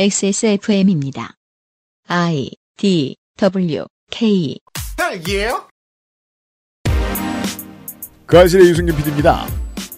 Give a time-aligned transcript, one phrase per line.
[0.00, 1.34] XSFM입니다.
[2.06, 4.56] I D W K
[4.96, 5.66] 딸기예요?
[8.24, 9.48] 그 아실의 유승균 PD입니다.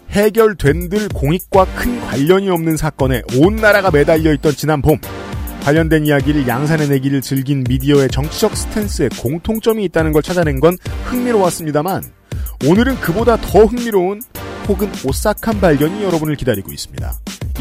[0.08, 4.98] 해결된들 공익과 큰 관련이 없는 사건에 온 나라가 매달려 있던 지난 봄
[5.64, 12.04] 관련된 이야기를 양산해내기를 즐긴 미디어의 정치적 스탠스에 공통점이 있다는 걸 찾아낸 건 흥미로웠습니다만
[12.66, 14.22] 오늘은 그보다 더 흥미로운
[14.66, 17.12] 혹은 오싹한 발견이 여러분을 기다리고 있습니다.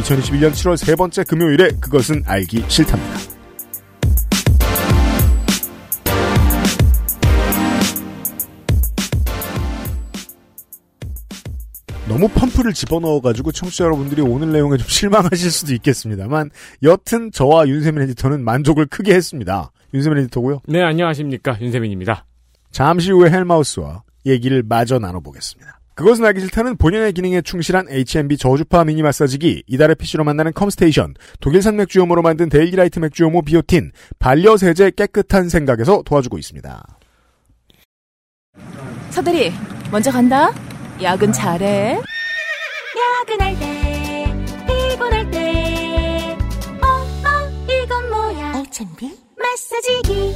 [0.02, 3.18] 2021년 7월 세 번째 금요일에 그것은 알기 싫답니다.
[12.08, 16.50] 너무 펌프를 집어넣어가지고 청취자 여러분들이 오늘 내용에 좀 실망하실 수도 있겠습니다만
[16.82, 19.72] 여튼 저와 윤세민 에디터는 만족을 크게 했습니다.
[19.94, 20.62] 윤세민 에디터고요.
[20.68, 21.58] 네, 안녕하십니까.
[21.62, 22.26] 윤세민입니다.
[22.72, 25.79] 잠시 후에 헬마우스와 얘기를 마저 나눠보겠습니다.
[26.00, 31.76] 그것은 알기 싫다는 본연의 기능에 충실한 H&B 저주파 미니 마사지기, 이달의 PC로 만나는 컴스테이션, 독일산
[31.76, 36.82] 맥주효모로 만든 데일리라이트 맥주효모 비오틴, 반려세제 깨끗한 생각에서 도와주고 있습니다.
[39.10, 39.52] 서들이
[39.92, 40.54] 먼저 간다.
[41.04, 42.00] 야근 잘해.
[43.20, 44.34] 야근할 때
[44.68, 46.38] 피곤할 때
[46.82, 49.18] 어어 이건 뭐야 H&B?
[49.38, 50.36] 마사지기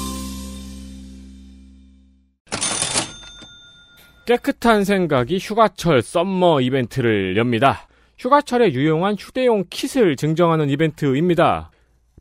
[4.31, 7.87] 깨끗한 생각이 휴가철 summer 이벤트를 엽니다.
[8.17, 11.69] 휴가철에 유용한 휴대용 kit을 증정하는 이벤트입니다.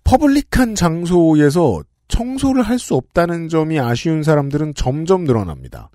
[0.02, 5.90] public한 장소에서 청소를 할 수 없다는 점이 아쉬운 사람들은 점점 늘어납니다.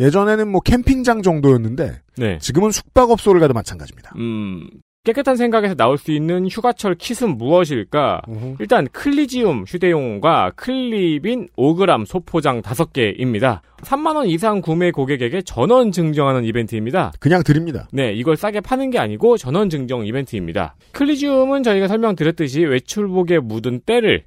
[0.00, 2.38] 예전에는 뭐 캠핑장 정도였는데 네.
[2.38, 4.14] 지금은 숙박업소를 가도 마찬가지입니다.
[4.16, 4.68] 음,
[5.04, 8.20] 깨끗한 생각에서 나올 수 있는 휴가철 kit은 무엇일까?
[8.58, 13.60] 일단 클리지움 휴대용과 클립인 5g 소포장 5개입니다.
[13.78, 17.12] 3만원 이상 구매 고객에게 전원 증정하는 이벤트입니다.
[17.18, 17.88] 그냥 드립니다.
[17.92, 20.76] 네, 이걸 싸게 파는 게 아니고 전원 증정 이벤트입니다.
[20.92, 24.24] 클리지움은 저희가 설명드렸듯이 외출복에 묻은 때를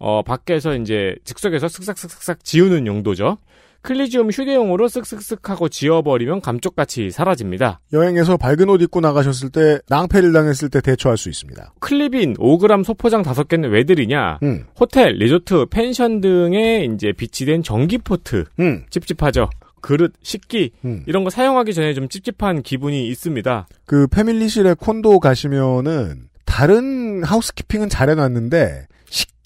[0.00, 3.38] 어, 밖에서 이제 즉석에서 슥싹슥싹 지우는 용도죠.
[3.82, 7.80] 클리지움 휴대용으로 쓱쓱쓱 하고 지워버리면 감쪽같이 사라집니다.
[7.92, 11.74] 여행에서 밝은 옷 입고 나가셨을 때 낭패를 당했을 때 대처할 수 있습니다.
[11.80, 14.40] 클립인 5g 소포장 5개는 왜 드리냐?
[14.42, 18.44] 음, 호텔, 리조트, 펜션 등에 이제 비치된 전기 포트.
[18.60, 19.48] 음, 찝찝하죠.
[19.80, 21.04] 그릇, 식기, 음.
[21.06, 23.68] 이런 거 사용하기 전에 좀 찝찝한 기분이 있습니다.
[23.86, 28.86] 그 패밀리실에 콘도 가시면은 다른 housekeeping은 잘 해놨는데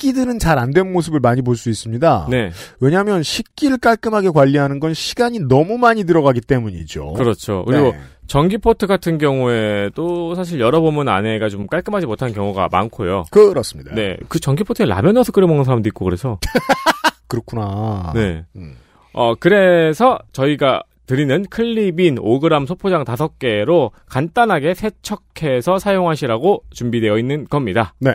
[0.03, 2.27] 식기들은 잘 안 된 모습을 많이 볼 수 있습니다.
[2.31, 2.51] 네.
[2.81, 7.13] 왜냐하면 식기를 깔끔하게 관리하는 건 시간이 너무 많이 들어가기 때문이죠.
[7.13, 7.65] 그렇죠.
[7.67, 7.99] 그리고 네.
[8.27, 13.25] 전기포트 같은 경우에도 사실 열어보면 안에가 좀 깔끔하지 못한 경우가 많고요.
[13.31, 13.95] 그렇습니다.
[13.95, 14.17] 네.
[14.29, 16.39] 그 전기포트에 라면 넣어서 끓여 먹는 사람도 있고 그래서.
[17.29, 18.13] 그렇구나.
[18.15, 18.45] 네.
[18.57, 18.75] 음.
[19.13, 27.95] 어, 그래서 저희가 드리는 클립인 5g 소포장 5개로 간단하게 세척해서 사용하시라고 준비되어 있는 겁니다.
[27.99, 28.15] 네.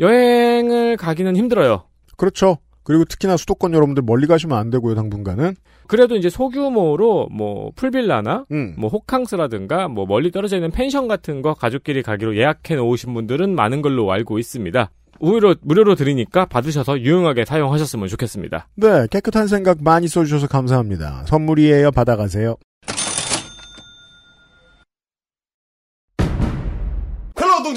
[0.00, 1.84] 여행을 가기는 힘들어요.
[2.16, 2.58] 그렇죠.
[2.84, 5.54] 그리고 특히나 수도권 여러분들 멀리 가시면 안 되고요, 당분간은.
[5.86, 8.74] 그래도 이제 소규모로 뭐 풀빌라나 음.
[8.78, 13.82] 뭐 호캉스라든가 뭐 멀리 떨어져 있는 펜션 같은 거 가족끼리 가기로 예약해 놓으신 분들은 많은
[13.82, 14.90] 걸로 알고 있습니다.
[15.20, 18.68] 무료로 무료로 드리니까 받으셔서 유용하게 사용하셨으면 좋겠습니다.
[18.76, 21.24] 네, 깨끗한 생각 많이 써주셔서 감사합니다.
[21.26, 22.56] 선물이에요, 받아가세요.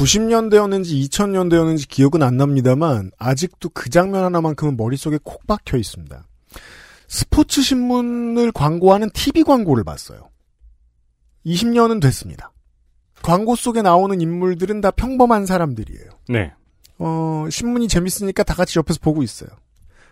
[0.00, 6.26] 90년대였는지 2000년대였는지 기억은 안 납니다만 아직도 그 장면 하나만큼은 머릿속에 콕 박혀 있습니다.
[7.06, 10.30] 스포츠 신문을 광고하는 TV 광고를 봤어요.
[11.44, 12.50] 20년은 됐습니다.
[13.22, 16.10] 광고 속에 나오는 인물들은 다 평범한 사람들이에요.
[16.28, 16.52] 네.
[16.98, 19.50] 어, 신문이 재밌으니까 다 같이 옆에서 보고 있어요.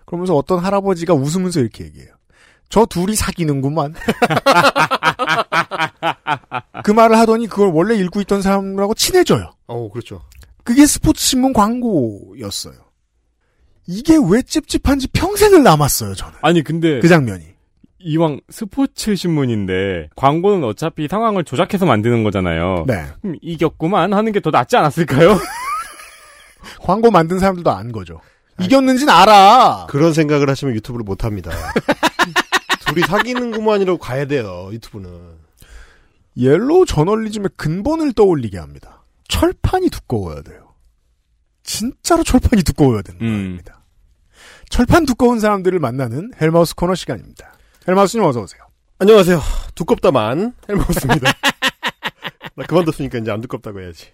[0.04, 2.17] 그러면서 어떤 할아버지가 웃으면서 이렇게 얘기해요.
[2.68, 3.94] 저 둘이 사귀는구만.
[6.84, 9.52] 그 말을 하더니 그걸 원래 읽고 있던 사람하고 친해져요.
[9.66, 10.22] 어, 그렇죠.
[10.64, 12.74] 그게 스포츠 신문 광고였어요.
[13.86, 16.34] 이게 왜 찝찝한지 평생을 남았어요, 저는.
[16.42, 17.44] 아니 근데 그 장면이.
[18.00, 22.84] 이왕 스포츠 신문인데 광고는 어차피 상황을 조작해서 만드는 거잖아요.
[22.86, 23.06] 네.
[23.22, 25.36] 그럼 이겼구만 하는 게 더 낫지 않았을까요?
[26.80, 28.20] 광고 만든 사람들도 안 거죠.
[28.60, 29.86] 이겼는진 알아.
[29.88, 31.50] 그런 생각을 하시면 유튜브를 못 합니다.
[32.88, 35.38] 둘이 사귀는구만이라고 가야 돼요, 유튜브는.
[36.36, 39.02] 옐로우 저널리즘의 근본을 떠올리게 합니다.
[39.28, 40.74] 철판이 두꺼워야 돼요.
[41.62, 43.24] 진짜로 철판이 두꺼워야 된다.
[43.24, 43.60] 음.
[44.70, 47.52] 철판 두꺼운 사람들을 만나는 헬마우스 코너 시간입니다.
[47.86, 48.62] 헬마우스님 어서 오세요.
[48.98, 49.40] 안녕하세요.
[49.74, 51.32] 두껍다만 헬마우스입니다.
[52.54, 54.08] 나 그만뒀으니까 이제 안 두껍다고 해야지.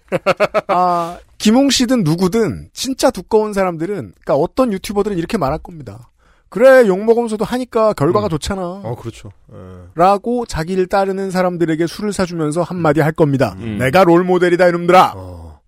[0.68, 6.10] 아, 김홍 씨든 누구든 진짜 두꺼운 사람들은 그러니까 어떤 유튜버들은 이렇게 말할 겁니다.
[6.54, 8.62] 그래 욕 먹으면서도 하니까 결과가 좋잖아.
[8.62, 9.32] 어, 그렇죠.
[9.52, 9.56] 예.
[9.96, 13.56] 라고 자기를 따르는 사람들에게 술을 사주면서 한마디 할 겁니다.
[13.58, 13.78] 음.
[13.78, 15.14] 내가 롤 모델이다 이놈들아.
[15.16, 15.58] 어.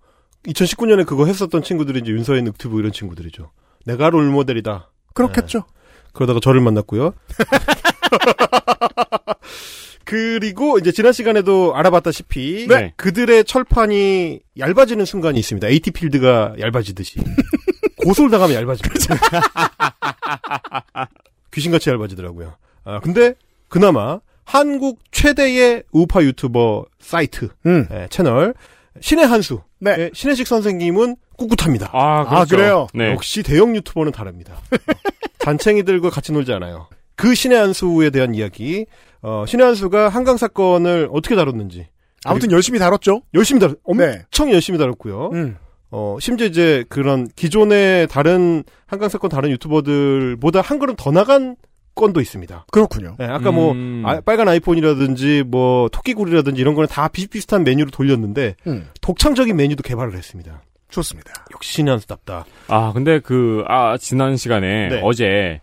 [0.46, 3.50] 2019년에 그거 했었던 친구들이 이제 윤서인 늑튜브 이런 친구들이죠.
[3.84, 4.88] 내가 롤 모델이다.
[5.12, 5.64] 그렇겠죠.
[6.12, 7.14] 그러다가 저를 만났고요.
[10.06, 12.92] 그리고 이제 지난 시간에도 알아봤다시피 네.
[12.96, 15.66] 그들의 철판이 얇아지는 순간이 있습니다.
[15.66, 17.18] AT 필드가 얇아지듯이
[18.04, 19.16] 고소를 당하면 얇아집니다.
[21.50, 22.54] 귀신같이 얇아지더라고요.
[22.84, 23.34] 아 근데
[23.68, 27.88] 그나마 한국 최대의 우파 유튜버 사이트 음.
[27.90, 28.54] 예, 채널
[29.00, 29.96] 신의 한수 네.
[29.96, 31.90] 의 신혜식 선생님은 꿋꿋합니다.
[31.92, 32.56] 아, 아, 그렇죠.
[32.56, 32.86] 그래요?
[32.94, 33.10] 네.
[33.10, 34.54] 역시 대형 유튜버는 다릅니다.
[35.40, 36.86] 잔챙이들과 같이 놀지 않아요.
[37.16, 38.86] 그 신의 한수에 대한 이야기,
[39.22, 41.88] 어, 신의 한 수가 한강 사건을 어떻게 다뤘는지
[42.24, 43.22] 아무튼 열심히 다뤘죠.
[43.34, 44.22] 열심히 다뤘, 네.
[44.24, 45.30] 엄청 열심히 다뤘고요.
[45.32, 45.56] 음.
[45.90, 51.56] 어, 심지어 이제 그런 기존의 다른 한강 사건 다른 유튜버들보다 한 걸음 더 나간
[51.94, 52.66] 건도 있습니다.
[52.70, 53.16] 그렇군요.
[53.18, 54.02] 네, 아까 뭐 음.
[54.04, 58.88] 아, 빨간 아이폰이라든지 뭐 토끼굴이라든지 이런 거는 다 비슷비슷한 메뉴로 돌렸는데 음.
[59.00, 60.62] 독창적인 메뉴도 개발을 했습니다.
[60.90, 61.32] 좋습니다.
[61.52, 62.44] 역시 신의 한수답다.
[62.68, 65.00] 아, 근데 그, 아, 지난 시간에 네.
[65.02, 65.60] 어제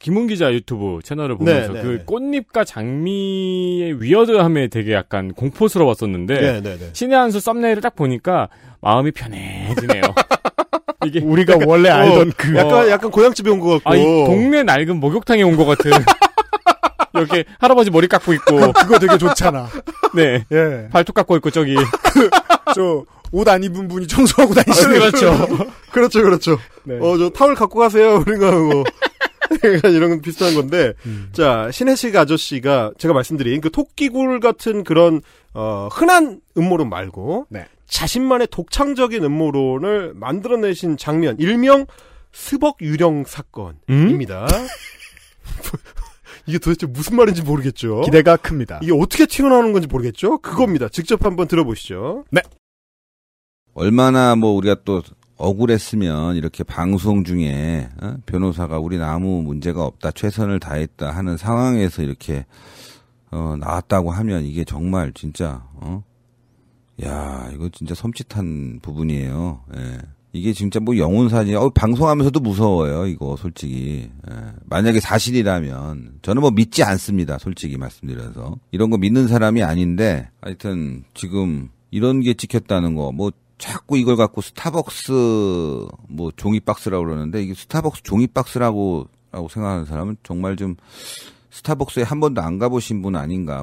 [0.00, 2.02] 김훈 기자 유튜브 채널을 보면서 네, 네, 그 네.
[2.04, 6.90] 꽃잎과 장미의 위어드함에 되게 약간 공포스러웠었는데 네, 네, 네.
[6.92, 8.48] 신의 한 수 썸네일을 딱 보니까
[8.80, 10.02] 마음이 편해지네요.
[11.06, 13.90] 이게 우리가 원래 알던 그 약간 약간 고향집에 온 것 같고.
[13.90, 15.90] 아, 이 동네 낡은 목욕탕에 온 것 같은
[17.14, 19.68] 이렇게 할아버지 머리 깎고 있고 그거 되게 좋잖아.
[20.14, 20.88] 네 예.
[20.90, 21.76] 발톱 깎고 있고 저기
[22.74, 25.48] 저 옷안 입은 분이 청소하고 다니시는 그렇죠.
[25.92, 26.58] 그렇죠, 그렇죠.
[26.84, 26.96] 네.
[27.00, 28.22] 어, 저 타월 갖고 가세요.
[28.26, 28.84] 우리가 하고.
[29.76, 31.30] 약간 이런 건 비슷한 건데, 음.
[31.32, 35.20] 자, 신혜식 아저씨가 제가 말씀드린 그 토끼굴 같은 그런,
[35.54, 37.66] 어, 흔한 음모론 말고, 네.
[37.86, 41.86] 자신만의 독창적인 음모론을 만들어내신 장면, 일명
[42.32, 44.46] 스벅 유령 사건입니다.
[46.46, 48.02] 이게 도대체 무슨 말인지 모르겠죠.
[48.02, 48.80] 기대가 큽니다.
[48.82, 50.38] 이게 어떻게 튀어나오는 건지 모르겠죠?
[50.38, 50.88] 그겁니다.
[50.88, 52.24] 직접 한번 들어보시죠.
[53.74, 55.02] 얼마나 뭐 우리가 또
[55.38, 58.16] 억울했으면 이렇게 방송 중에 어?
[58.26, 62.44] 변호사가 우리는 아무 문제가 없다 최선을 다했다 하는 상황에서 이렇게
[63.30, 66.02] 어, 나왔다고 하면 이게 정말 진짜 어?
[67.04, 69.60] 야 이거 진짜 섬찟한 부분이에요.
[69.76, 69.98] 예.
[70.32, 74.34] 이게 진짜 뭐 영혼 사진 어, 방송하면서도 무서워요 이거 솔직히 예.
[74.66, 81.70] 만약에 사실이라면 저는 뭐 믿지 않습니다 솔직히 말씀드려서 이런 거 믿는 사람이 아닌데 하여튼 지금
[81.90, 85.12] 이런 게 찍혔다는 거 뭐 자꾸 이걸 갖고 스타벅스
[86.08, 90.76] 뭐 종이 박스라고 그러는데 이게 스타벅스 종이 박스라고 라고 생각하는 사람은 정말 좀
[91.50, 93.62] 스타벅스에 한 번도 안 가보신 분 아닌가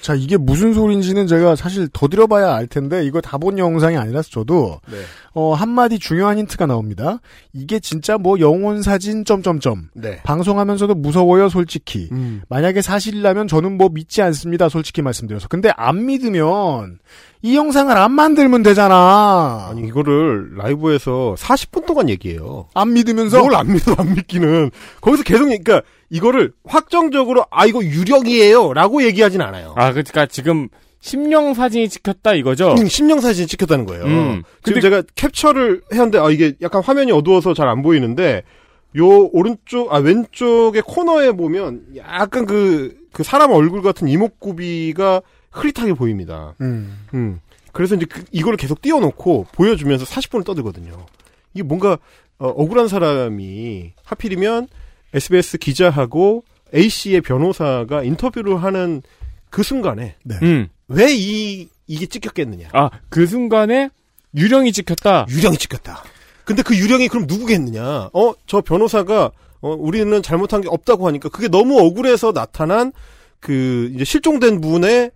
[0.00, 4.30] 자, 이게 무슨 소리인지는 제가 사실 더 들어봐야 알 텐데, 이거 다 본 영상이 아니라서
[4.30, 4.96] 저도, 네.
[5.32, 7.20] 어, 한마디 중요한 힌트가 나옵니다.
[7.52, 9.90] 이게 진짜 뭐 영혼 사진, 점점점.
[9.94, 10.20] 네.
[10.24, 12.08] 방송하면서도 무서워요, 솔직히.
[12.10, 12.42] 음.
[12.48, 15.46] 만약에 사실이라면 저는 뭐 믿지 않습니다, 솔직히 말씀드려서.
[15.46, 16.98] 근데 안 믿으면,
[17.44, 19.68] 이 영상을 안 만들면 되잖아.
[19.70, 22.68] 아니, 이거를 라이브에서 40분 동안 얘기해요.
[22.74, 23.40] 안 믿으면서.
[23.40, 24.70] 뭘 안 믿어, 안 믿기는.
[25.00, 28.72] 거기서 계속, 그러니까, 이거를 확정적으로, 아, 이거 유령이에요.
[28.74, 29.74] 라고 얘기하진 않아요.
[29.76, 30.68] 아 그러니까 지금
[31.00, 32.74] 심령 사진이 찍혔다 이거죠.
[32.78, 34.04] 음, 심령 사진이 찍혔다는 거예요.
[34.04, 34.42] 음.
[34.62, 38.42] 지금 제가 캡처를 했는데, 아, 이게 약간 화면이 어두워서 잘 안 보이는데,
[38.98, 45.22] 요 오른쪽, 아, 왼쪽에 코너에 보면 약간 그, 그 사람 얼굴 같은 이목구비가
[45.52, 46.54] 흐릿하게 보입니다.
[46.60, 47.06] 음.
[47.14, 47.40] 음.
[47.72, 51.06] 그래서 이제 그, 이거를 계속 띄워놓고 보여주면서 40분을 떠들거든요.
[51.54, 51.98] 이게 뭔가,
[52.38, 54.68] 어, 억울한 사람이 하필이면
[55.14, 56.44] SBS 기자하고
[56.74, 59.02] A씨의 변호사가 인터뷰를 하는
[59.50, 60.68] 그 순간에 음.
[60.88, 62.70] 왜 이, 이게 찍혔겠느냐.
[62.72, 63.90] 아그 순간에
[64.34, 65.26] 유령이 찍혔다.
[65.28, 66.02] 유령이 찍혔다.
[66.44, 68.10] 근데 그 유령이 그럼 누구겠느냐?
[68.12, 69.30] 어, 저 변호사가
[69.60, 72.92] 어, 우리는 잘못한 게 없다고 하니까 그게 너무 억울해서 나타난
[73.40, 75.10] 그 이제 실종된 분의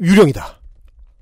[0.00, 0.58] 유령이다.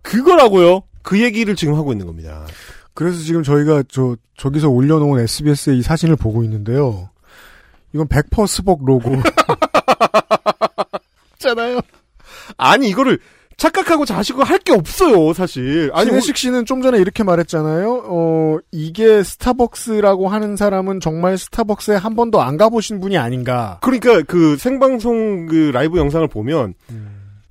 [0.02, 0.82] 그거라고요.
[1.02, 2.46] 그 얘기를 지금 하고 있는 겁니다.
[2.94, 7.10] 그래서 지금 저희가 저 저기서 올려놓은 SBS의 이 사진을 보고 있는데요.
[7.94, 9.10] 이건 100% 스벅 로고.
[11.38, 11.80] 잖아요.
[12.56, 13.18] 아니 이거를
[13.56, 15.90] 착각하고 자시고 할 게 없어요, 사실.
[15.92, 18.04] 아니 신혜식 씨는 좀 전에 이렇게 말했잖아요.
[18.06, 23.78] 어, 이게 스타벅스라고 하는 사람은 정말 스타벅스에 한 번도 안 가보신 분이 아닌가.
[23.82, 26.74] 그러니까 그 생방송 그 라이브 영상을 보면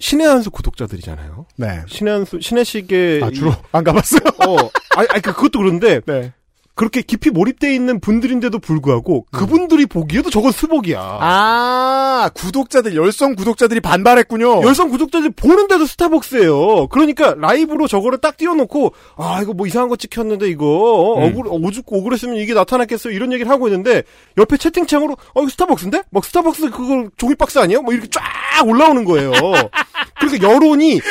[0.01, 1.45] 신의 한수 구독자들이잖아요.
[1.57, 1.81] 네.
[1.87, 4.21] 신의 한수 신혜식의 아, 이- 주로 안 가봤어요.
[4.47, 4.57] 어,
[4.97, 6.33] 아니, 아니 그- 그것도 그런데 네.
[6.73, 10.99] 그렇게 깊이 몰입돼 있는 분들인데도 불구하고 그분들이 보기에도 저건 수복이야.
[10.99, 14.63] 아, 구독자들, 열성 구독자들이 반발했군요.
[14.63, 16.87] 열성 구독자들이 보는데도 스타벅스예요.
[16.87, 21.85] 그러니까 라이브로 저거를 딱 띄워놓고 아 이거 뭐 이상한 거 찍혔는데 이거 어, 억울 오죽
[21.91, 24.03] 억울했으면 이게 나타났겠어요 이런 얘기를 하고 있는데
[24.37, 27.81] 옆에 채팅창으로 어 이거 스타벅스인데 막 스타벅스 그거 종이 박스 아니에요?
[27.81, 28.21] 뭐 이렇게 쫙
[28.65, 29.31] 올라오는 거예요.
[30.19, 31.01] 그러니까 여론이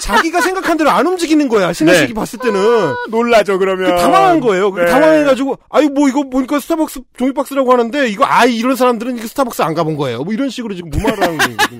[0.00, 1.72] 자기가 생각한 대로 안 움직이는 거야.
[1.72, 3.94] 신혜식이 봤을 때는 놀라죠, 그러면.
[3.94, 4.70] 그 당황한 거예요.
[4.70, 4.86] 그 네.
[4.86, 9.74] 당황해가지고, 아유, 뭐, 이거 보니까 스타벅스 종이박스라고 하는데, 이거, 아, 이런 사람들은 이거 스타벅스 안
[9.74, 10.22] 가본 거예요.
[10.22, 11.78] 뭐 이런 식으로 지금 무마를 하는 거거든요.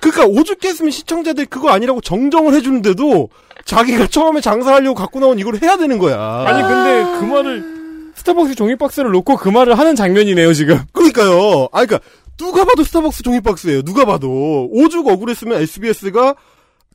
[0.00, 3.28] 그니까, 오죽했으면 시청자들이 그거 아니라고 정정을 해주는데도,
[3.64, 6.44] 자기가 처음에 장사하려고 갖고 나온 이걸 해야 되는 거야.
[6.46, 10.80] 아니 근데 그 말을 스타벅스 종이박스를 놓고 그 말을 하는 장면이네요 지금.
[10.92, 11.68] 그러니까요.
[11.72, 12.00] 아, 그니까,
[12.38, 13.82] 누가 봐도 스타벅스 종이박스예요.
[13.82, 14.68] 누가 봐도.
[14.70, 16.34] 오죽 억울했으면 SBS가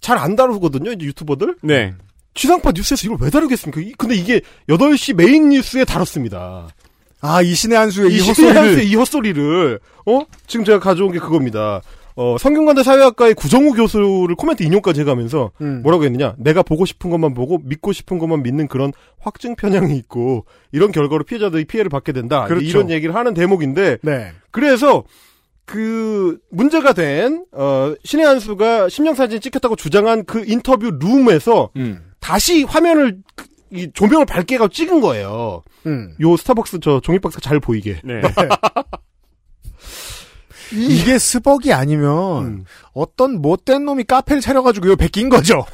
[0.02, 0.92] 잘 안 다루거든요.
[0.94, 1.58] 이제 유튜버들.
[1.62, 1.94] 네.
[2.34, 3.82] 지상파 뉴스에서 이걸 왜 다루겠습니까?
[3.82, 6.68] 이- 근데 이게 8시 메인 뉴스에 다뤘습니다.
[7.22, 8.56] 아, 이 신의 한 수의 이, 이 헛소리를.
[8.58, 11.82] 헛소리를 이 헛소리를 어 지금 제가 가져온 게 그겁니다.
[12.16, 15.82] 어 성균관대 사회학과의 구정우 교수를 코멘트 인용까지 해가면서 음.
[15.84, 16.36] 뭐라고 했느냐?
[16.38, 21.24] 내가 보고 싶은 것만 보고 믿고 싶은 것만 믿는 그런 확증 편향이 있고 이런 결과로
[21.24, 22.46] 피해자들이 피해를 받게 된다.
[22.46, 22.66] 그렇죠.
[22.66, 24.32] 이런 얘기를 하는 대목인데 네.
[24.52, 25.04] 그래서
[25.65, 32.12] 그 문제가 된 어, 신의 한수가 심령 사진 찍혔다고 주장한 그 인터뷰 룸에서 음.
[32.20, 35.63] 다시 화면을 그- 이 조명을 밝게 해가 찍은 거예요.
[35.88, 36.13] 음.
[36.22, 38.00] 요 스타벅스 저 종이박스 잘 보이게.
[38.03, 38.22] 네.
[40.72, 42.65] 이게 스벅이 아니면 음.
[42.93, 45.65] 어떤 못된 놈이 카페를 차려가지고 이거 베낀 거죠.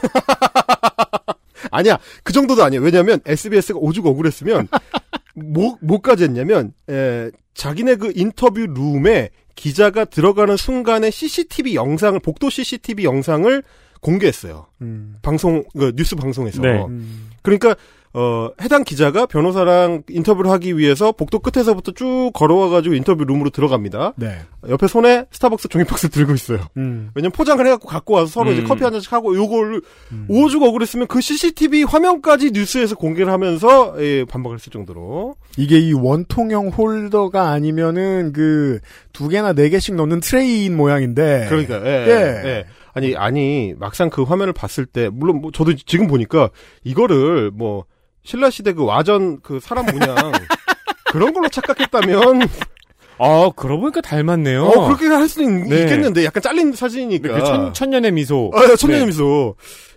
[1.71, 2.81] 아니야 그 정도도 아니에요.
[2.81, 4.67] 왜냐하면 SBS가 오죽 억울했으면
[5.35, 9.29] 뭐 뭐까지 했냐면 에, 자기네 그 인터뷰 룸에
[9.59, 13.61] 기자가 들어가는 순간에 CCTV 영상을 복도 CCTV 영상을
[13.99, 14.67] 공개했어요.
[14.81, 15.17] 음.
[15.21, 16.61] 방송 그 뉴스 방송에서.
[16.61, 16.85] 네.
[17.41, 17.75] 그러니까
[18.13, 24.13] 어 해당 기자가 변호사랑 인터뷰를 하기 위해서 복도 끝에서부터 쭉 걸어와가지고 인터뷰 룸으로 들어갑니다.
[24.17, 24.39] 네.
[24.67, 26.59] 옆에 손에 스타벅스 종이박스 들고 있어요.
[26.77, 27.11] 음.
[27.13, 28.67] 왜냐면 포장을 해갖고 갖고 와서 서로 이제 음.
[28.67, 29.81] 커피 한 잔씩 하고 요걸
[30.27, 36.69] 오죽 억울했으면 그 CCTV 화면까지 뉴스에서 공개를 하면서 예, 반박을 했을 정도로 이게 이 원통형
[36.69, 38.79] 홀더가 아니면은 그
[39.19, 41.47] 두 개나 네 개씩 넣는 트레이인 모양인데.
[41.49, 42.47] 그러니까 예, 예.
[42.47, 42.65] 예.
[42.93, 46.49] 아니 아니 막상 그 화면을 봤을 때 물론 뭐 저도 지금 보니까
[46.85, 47.83] 이거를 뭐
[48.23, 50.31] 신라 시대 그 와전 그 사람 모양
[51.11, 52.47] 그런 걸로 착각했다면
[53.19, 54.63] 아 그러고 보니까 닮았네요.
[54.63, 55.81] 어 그렇게 할 수는 네.
[55.81, 58.51] 있겠는데 약간 잘린 사진이니까 그 천, 천년의 미소.
[58.53, 59.05] 아, 천년의 네.
[59.07, 59.55] 미소.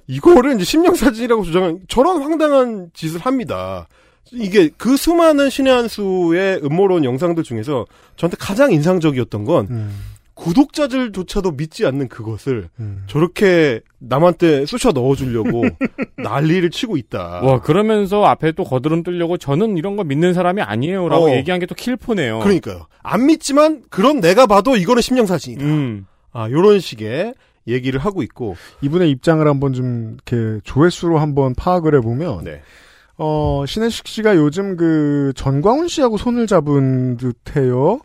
[0.09, 3.87] 이거를 이제 심령 사진이라고 주장한 저런 황당한 짓을 합니다.
[4.33, 7.87] 이게 그 수많은 신의 한 수의 음모론 영상들 중에서
[8.17, 10.05] 저한테 가장 인상적이었던 건 음.
[10.43, 13.05] 구독자들조차도 믿지 않는 그것을 음.
[13.07, 15.63] 저렇게 남한테 쑤셔 넣어주려고
[16.19, 17.41] 난리를 치고 있다.
[17.43, 21.31] 와 그러면서 앞에 또 거드름 뜨려고 저는 이런 거 믿는 사람이 아니에요라고 어.
[21.31, 22.41] 얘기한 게 또 킬포네요.
[22.41, 22.87] 그러니까요.
[23.03, 25.65] 안 믿지만 그런 내가 봐도 이거는 심령 사진이다.
[25.65, 26.07] 음.
[26.33, 27.35] 아 요런 식의
[27.69, 28.57] 얘기를 하고 있고.
[28.81, 32.61] 이분의 입장을 한번 좀 이렇게 조회수로 한번 파악을 해보면 네.
[33.17, 38.01] 어, 신혜식 씨가 요즘 그 전광훈 씨하고 손을 잡은 듯해요.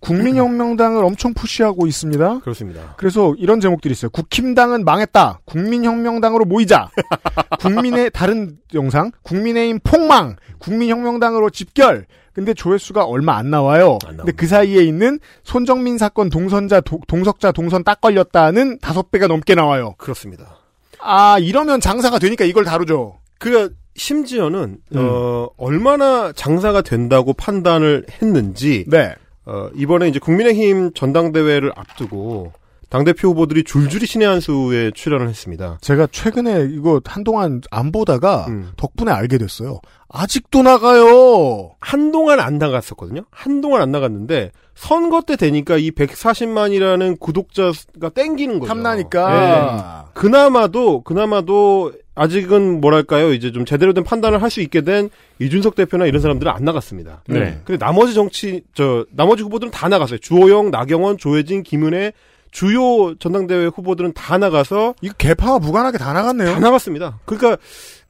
[0.00, 2.40] 국민혁명당을 엄청 푸시하고 있습니다.
[2.40, 2.94] 그렇습니다.
[2.96, 4.10] 그래서 이런 제목들이 있어요.
[4.10, 5.40] 국힘당은 망했다.
[5.44, 6.90] 국민혁명당으로 모이자.
[7.60, 9.10] 국민의 다른 영상.
[9.22, 10.36] 국민의힘 폭망.
[10.58, 12.06] 국민혁명당으로 집결.
[12.32, 13.98] 근데 조회수가 얼마 안 나와요.
[14.06, 19.26] 안 근데 그 사이에 있는 손정민 사건 동선자 도- 동석자 동선 딱 걸렸다는 다섯 배가
[19.26, 19.94] 넘게 나와요.
[19.98, 20.58] 그렇습니다.
[21.00, 23.18] 아 이러면 장사가 되니까 이걸 다루죠.
[23.40, 24.96] 그 심지어는 음.
[24.96, 29.14] 어 얼마나 장사가 된다고 판단을 했는지 네.
[29.48, 32.52] 어 이번에 이제 국민의힘 전당대회를 앞두고
[32.90, 35.78] 당대표 후보들이 줄줄이 신의 한 수에 출연을 했습니다.
[35.80, 38.70] 제가 최근에 이거 한동안 안 보다가 음.
[38.76, 39.80] 덕분에 알게 됐어요.
[40.08, 41.72] 아직도 나가요.
[41.80, 43.22] 한동안 안 나갔었거든요.
[43.30, 48.72] 한동안 안 나갔는데 선거 때 되니까 이 140만이라는 구독자가 땡기는 거죠.
[48.72, 50.04] 탐나니까.
[50.06, 50.10] 예.
[50.14, 55.10] 그나마도 그나마도 아직은 뭐랄까요 이제 좀 제대로 된 판단을 할 수 있게 된
[55.40, 57.22] 이준석 대표나 이런 사람들은 안 나갔습니다.
[57.28, 57.60] 네.
[57.64, 60.18] 근데 나머지 정치 저 나머지 후보들은 다 나갔어요.
[60.18, 62.12] 주호영, 나경원, 조혜진, 김은혜,
[62.50, 66.54] 주요 전당대회 후보들은 다 나가서 이거 개파와 무관하게 다 나갔네요.
[66.54, 67.18] 다 나갔습니다.
[67.26, 67.58] 그러니까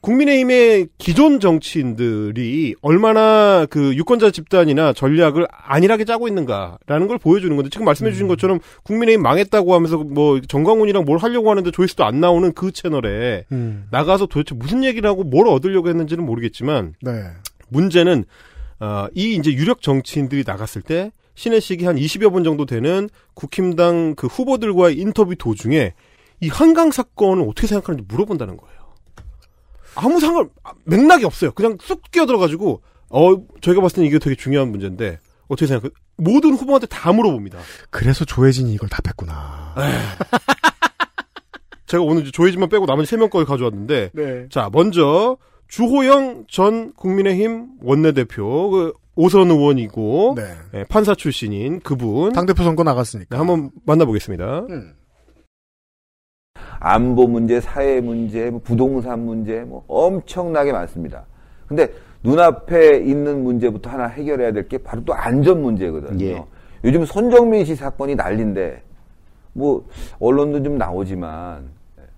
[0.01, 7.85] 국민의힘의 기존 정치인들이 얼마나 그 유권자 집단이나 전략을 안일하게 짜고 있는가라는 걸 보여주는 건데 지금
[7.85, 12.71] 말씀해 주신 것처럼 국민의힘 망했다고 하면서 뭐 정광훈이랑 뭘 하려고 하는데 조회수도 안 나오는 그
[12.71, 13.87] 채널에 음.
[13.91, 17.25] 나가서 도대체 무슨 얘기를 하고 뭘 얻으려고 했는지는 모르겠지만 네.
[17.69, 18.25] 문제는
[18.81, 24.29] 어, 이 이제 유력 정치인들이 나갔을 때 신혜식이 한 20여 분 정도 되는 국힘당 그
[24.29, 25.95] 후보들과의 인터뷰 도중에
[26.41, 28.78] 이 한강 사건을 어떻게 생각하는지 물어본다는 거예요.
[29.99, 30.49] 아무 상관
[30.85, 31.51] 맥락이 없어요.
[31.53, 35.91] 그냥 쑥 끼어들어가지고 어 저희가 봤을 때 이게 되게 중요한 문제인데 어떻게 생각해?
[36.17, 37.59] 모든 후보한테 다 물어봅니다.
[37.91, 39.75] 그래서 조혜진이 이걸 답했구나.
[41.87, 44.47] 제가 오늘 조혜진만 빼고 나머지 세명 거를 가져왔는데 네.
[44.51, 45.37] 자 먼저
[45.69, 50.55] 주호영 전 국민의힘 원내대표 그 오선 의원이고 네.
[50.75, 53.35] 예, 판사 출신인 그분 당대표 선거 나갔으니까.
[53.35, 54.67] 네, 한번 만나보겠습니다.
[54.71, 54.93] 음.
[56.81, 61.25] 안보 문제, 사회 문제, 뭐 부동산 문제, 뭐 엄청나게 많습니다.
[61.67, 61.89] 근데
[62.23, 66.25] 눈앞에 있는 문제부터 하나 해결해야 될 게 바로 또 안전 문제거든요.
[66.25, 66.45] 예.
[66.85, 68.83] 요즘 손정민 씨 사건이 난리인데,
[69.53, 69.85] 뭐,
[70.21, 71.69] 언론도 좀 나오지만,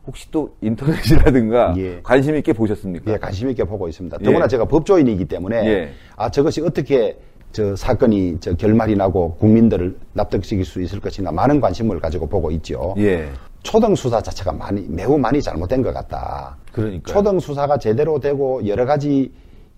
[0.07, 2.01] 혹시 또 인터넷이라든가 예.
[2.03, 3.13] 관심 있게 보셨습니까?
[3.13, 4.19] 예, 관심 있게 보고 있습니다.
[4.21, 4.25] 예.
[4.25, 5.91] 더구나 제가 법조인이기 때문에 예.
[6.17, 7.17] 아 저것이 어떻게
[7.53, 12.95] 저 사건이 저 결말이 나고 국민들을 납득시킬 수 있을 것인가 많은 관심을 가지고 보고 있죠.
[12.99, 13.29] 예.
[13.63, 16.57] 초등 수사 자체가 많이 매우 많이 잘못된 것 같다.
[16.73, 17.13] 그러니까.
[17.13, 19.31] 초등 수사가 제대로 되고 여러 가지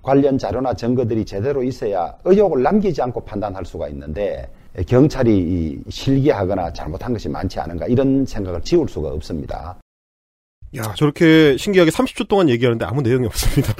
[0.03, 4.49] 관련 자료나 증거들이 제대로 있어야 의혹을 남기지 않고 판단할 수가 있는데
[4.87, 9.77] 경찰이 이 실기하거나 잘못한 것이 많지 않은가 이런 생각을 지울 수가 없습니다.
[10.77, 13.75] 야 저렇게 신기하게 30초 동안 얘기하는데 아무 내용이 없습니다.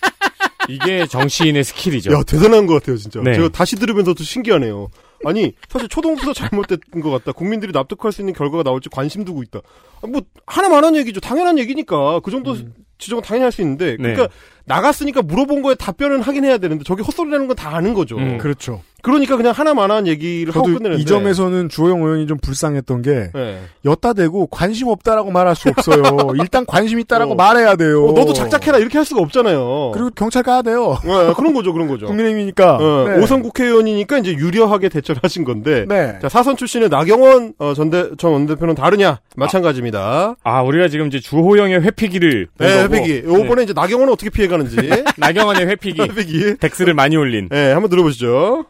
[0.68, 2.12] 이게 정치인의 스킬이죠.
[2.12, 3.20] 야 대단한 것 같아요 진짜.
[3.22, 3.34] 네.
[3.34, 4.88] 제가 다시 들으면서도 신기하네요.
[5.24, 7.32] 아니 사실 초동수사 잘못된 것 같다.
[7.32, 9.60] 국민들이 납득할 수 있는 결과가 나올지 관심 두고 있다.
[10.02, 11.20] 아, 뭐 하나만 한 얘기죠.
[11.20, 12.56] 당연한 얘기니까 그 정도
[12.98, 14.28] 지적은 당연히 할 수 있는데 그러니까 네.
[14.64, 18.16] 나갔으니까 물어본 거에 답변은 하긴 해야 되는데 저게 헛소리라는 건 다 아는 거죠.
[18.18, 18.82] 음, 그렇죠.
[19.02, 23.60] 그러니까 그냥 하나만한 얘기를 하고 끝내는데 이 점에서는 주호영 의원이 좀 불쌍했던 게 네.
[23.84, 26.02] 엿다 대고 관심 없다라고 말할 수 없어요.
[26.40, 27.34] 일단 관심 있다라고 어.
[27.34, 28.06] 말해야 돼요.
[28.06, 29.92] 어, 너도 작작해라 이렇게 할 수가 없잖아요.
[29.94, 30.98] 그리고 경찰 가야 돼요.
[31.04, 32.06] 네, 그런 거죠, 그런 거죠.
[32.06, 32.76] 국민의힘이니까.
[32.76, 33.22] 어, 네.
[33.22, 35.84] 오선 국회의원이니까 이제 유려하게 대처를 하신 건데.
[35.88, 36.18] 네.
[36.20, 39.20] 자, 사선 출신의 나경원 어, 전대, 전 원대표는 다르냐?
[39.36, 40.36] 마찬가지입니다.
[40.42, 42.82] 아, 우리가 지금 이제 주호영의 회피기를 본 네.
[42.84, 43.22] 회피기.
[43.26, 44.76] 요번에 이제 나경원은 어떻게 피해가는지.
[45.16, 46.02] 나경원의 회피기.
[46.02, 46.56] 회피기.
[46.58, 47.48] dex를 많이 올린.
[47.50, 48.66] 네, 한번 들어보시죠.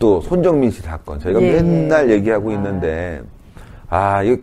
[0.00, 1.52] 또 손정민 씨 사건 저희가 예.
[1.62, 3.22] 맨날 얘기하고 있는데
[3.88, 4.36] 아 이거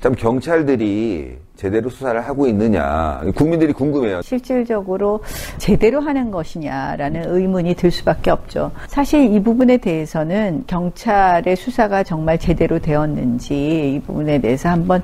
[0.00, 4.22] 참 경찰들이 제대로 수사를 하고 있느냐 국민들이 궁금해요.
[4.22, 5.20] 실질적으로
[5.58, 8.72] 제대로 하는 것이냐라는 의문이 들 수밖에 없죠.
[8.88, 15.02] 사실 이 부분에 대해서는 경찰의 수사가 정말 제대로 되었는지 이 부분에 대해서 한번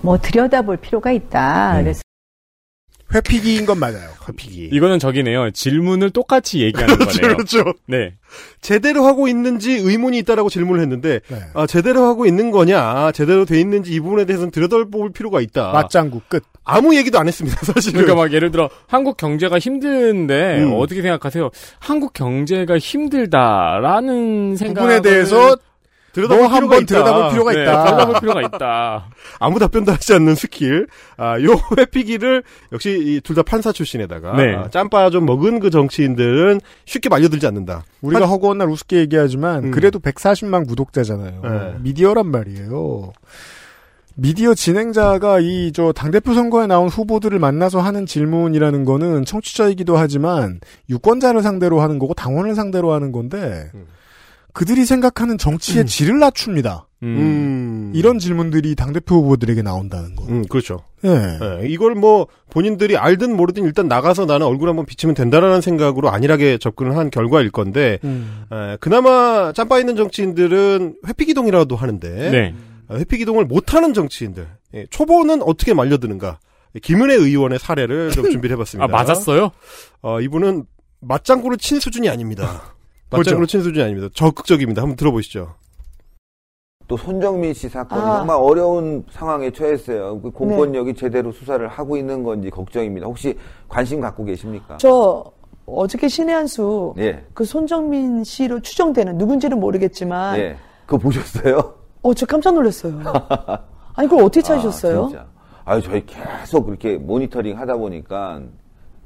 [0.00, 1.78] 뭐 들여다볼 필요가 있다.
[1.80, 2.03] 그래서
[3.12, 4.08] 회피기인 건 맞아요.
[4.28, 4.70] 회피기.
[4.72, 5.50] 이거는 저기네요.
[5.50, 7.36] 질문을 똑같이 얘기하는 거네요.
[7.36, 7.64] 그렇죠.
[7.86, 8.14] 네.
[8.60, 11.36] 제대로 하고 있는지 의문이 있다라고 질문을 했는데, 네.
[11.54, 15.70] 아, 제대로 하고 있는 거냐, 제대로 돼 있는지 이 부분에 대해서는 들여다볼 필요가 있다.
[15.72, 16.42] 맞장구 끝.
[16.64, 18.00] 아무 얘기도 안 했습니다, 사실은.
[18.00, 20.72] 그러니까 막 예를 들어 한국 경제가 힘든데 음.
[20.74, 21.50] 어떻게 생각하세요?
[21.78, 25.56] 한국 경제가 힘들다라는 생각 부분에 대해서
[26.14, 26.86] 들여다볼 너 필요가 한번 있다.
[26.86, 27.84] 들여다볼 필요가 네, 있다.
[27.84, 29.08] 들여다볼 필요가 있다.
[29.40, 30.86] 아무 답변도 하지 않는 스킬.
[31.16, 34.54] 아, 요 회피기를 역시 둘 다 판사 출신에다가 네.
[34.54, 37.84] 아, 짬바 좀 먹은 그 정치인들은 쉽게 말려들지 않는다.
[38.00, 39.70] 우리가 허구한 날 우습게 얘기하지만 음.
[39.72, 41.40] 그래도 140만 구독자잖아요.
[41.42, 41.74] 네.
[41.80, 43.12] 미디어란 말이에요.
[44.16, 51.42] 미디어 진행자가 이 저 당대표 선거에 나온 후보들을 만나서 하는 질문이라는 거는 청취자이기도 하지만 유권자를
[51.42, 53.86] 상대로 하는 거고 당원을 상대로 하는 건데 음.
[54.54, 56.88] 그들이 생각하는 정치의 질을 낮춥니다.
[57.02, 57.92] 음.
[57.94, 60.24] 이런 질문들이 당대표 후보들에게 나온다는 거.
[60.24, 60.78] 음, 그렇죠.
[61.04, 61.10] 예.
[61.10, 66.58] 예, 이걸 뭐 본인들이 알든 모르든 일단 나가서 나는 얼굴 한번 비치면 된다라는 생각으로 안일하게
[66.58, 68.44] 접근을 한 결과일 건데 음.
[68.50, 72.54] 에, 그나마 짬바 있는 정치인들은 회피기동이라도 하는데 네.
[72.88, 76.38] 아, 회피기동을 못하는 정치인들 예, 초보는 어떻게 말려드는가
[76.82, 78.84] 김은혜 의원의 사례를 좀 준비를 해봤습니다.
[78.84, 79.50] 아 맞았어요?
[80.00, 80.64] 어, 이분은
[81.00, 82.62] 맞장구를 친 수준이 아닙니다.
[83.10, 84.08] 맞장구를 친 수준이 아닙니다.
[84.14, 84.82] 적극적입니다.
[84.82, 85.54] 한번 들어보시죠.
[86.86, 88.18] 또 손정민 씨 사건이 아.
[88.18, 90.20] 정말 어려운 상황에 처했어요.
[90.20, 93.06] 그 공권력이 제대로 수사를 하고 있는 건지 걱정입니다.
[93.06, 93.38] 혹시
[93.68, 94.76] 관심 갖고 계십니까?
[94.78, 95.24] 저
[95.66, 97.24] 어저께 신의 한수 예.
[97.32, 100.56] 그 손정민 씨로 추정되는 누군지는 모르겠지만 예.
[100.84, 101.74] 그거 보셨어요?
[102.02, 103.00] 어 저 깜짝 놀랐어요.
[103.96, 105.04] 아니 그걸 어떻게 찾으셨어요?
[105.04, 105.26] 아, 진짜.
[105.64, 108.42] 아유, 저희 계속 그렇게 모니터링 하다 보니까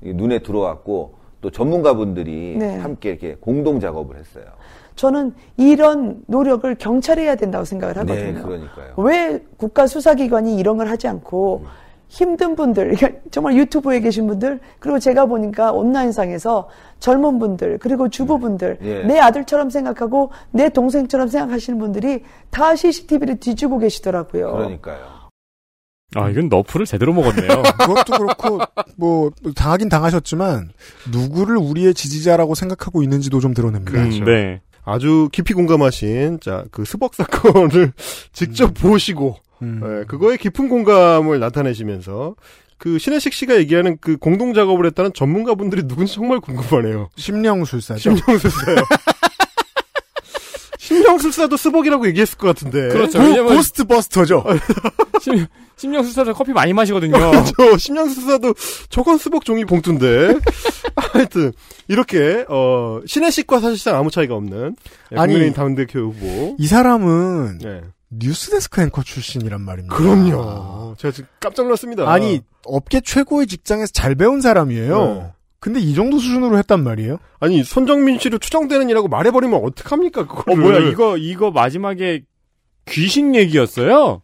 [0.00, 2.78] 눈에 들어왔고 또 전문가분들이 네.
[2.78, 4.44] 함께 이렇게 공동 작업을 했어요.
[4.96, 8.42] 저는 이런 노력을 경찰이 해야 된다고 생각을 네, 하거든요.
[8.42, 8.94] 그러니까요.
[8.96, 11.64] 왜 국가 수사기관이 이런 걸 하지 않고
[12.08, 12.96] 힘든 분들,
[13.30, 19.02] 정말 유튜브에 계신 분들, 그리고 제가 보니까 온라인상에서 젊은 분들, 그리고 주부분들, 예.
[19.04, 24.52] 내 아들처럼 생각하고 내 동생처럼 생각하시는 분들이 다 CCTV를 뒤지고 계시더라고요.
[24.52, 25.17] 그러니까요.
[26.14, 27.48] 아, 이건 너프를 제대로 먹었네요.
[27.78, 28.60] 그것도 그렇고
[28.96, 30.70] 뭐 당하긴 당하셨지만
[31.10, 33.92] 누구를 우리의 지지자라고 생각하고 있는지도 좀 드러냅니다.
[33.92, 34.24] 그렇죠.
[34.24, 34.60] 네.
[34.84, 37.92] 아주 깊이 공감하신 자 그 스벅 사건을
[38.32, 39.82] 직접 보시고 음.
[39.84, 42.36] 예, 그거에 깊은 공감을 나타내시면서
[42.78, 47.10] 그 신혜식 씨가 얘기하는 그 공동 작업을 했다는 전문가분들이 누군지 정말 궁금하네요.
[47.16, 48.00] 심령술사죠.
[48.16, 48.76] 심령술사요.
[51.12, 52.88] 심령술사도 스벅이라고 얘기했을 것 같은데.
[52.88, 53.18] 그렇죠.
[53.18, 54.44] 고, 왜냐면- ghostbuster죠.
[55.22, 57.14] 심, 심령술사들 커피 많이 마시거든요.
[57.56, 58.54] 저 심령술사도
[58.90, 60.38] 저건 스벅 종이 봉투인데.
[60.96, 61.52] 하여튼
[61.88, 64.76] 이렇게 어 신혜식과 사실상 아무 차이가 없는
[65.12, 66.56] 예, 아니, 국민의힘 당대표 후보.
[66.58, 67.80] 이 사람은 네.
[68.10, 69.94] 뉴스데스크 앵커 출신이란 말입니다.
[69.96, 70.94] 그럼요.
[70.98, 72.10] 제가 지금 깜짝 놀랐습니다.
[72.10, 75.04] 아니 업계 최고의 직장에서 잘 배운 사람이에요.
[75.14, 75.32] 네.
[75.60, 77.18] 근데 이 정도 수준으로 했단 말이에요?
[77.40, 80.20] 아니 손정민 씨로 추정되는 이라고 말해버리면 어떡합니까?
[80.22, 80.62] 어, 그거를.
[80.62, 82.22] 뭐야, 이거, 이거 마지막에
[82.88, 84.22] 귀신 얘기였어요?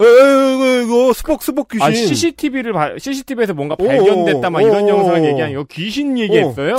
[0.00, 1.86] 에, 에, 에, 이거 스벅 스벅 귀신.
[1.86, 5.26] 아, CCTV를, CCTV에서 뭔가 오, 발견됐다, 막 이런 오, 영상을 오.
[5.26, 6.76] 얘기한 이거 귀신 얘기했어요?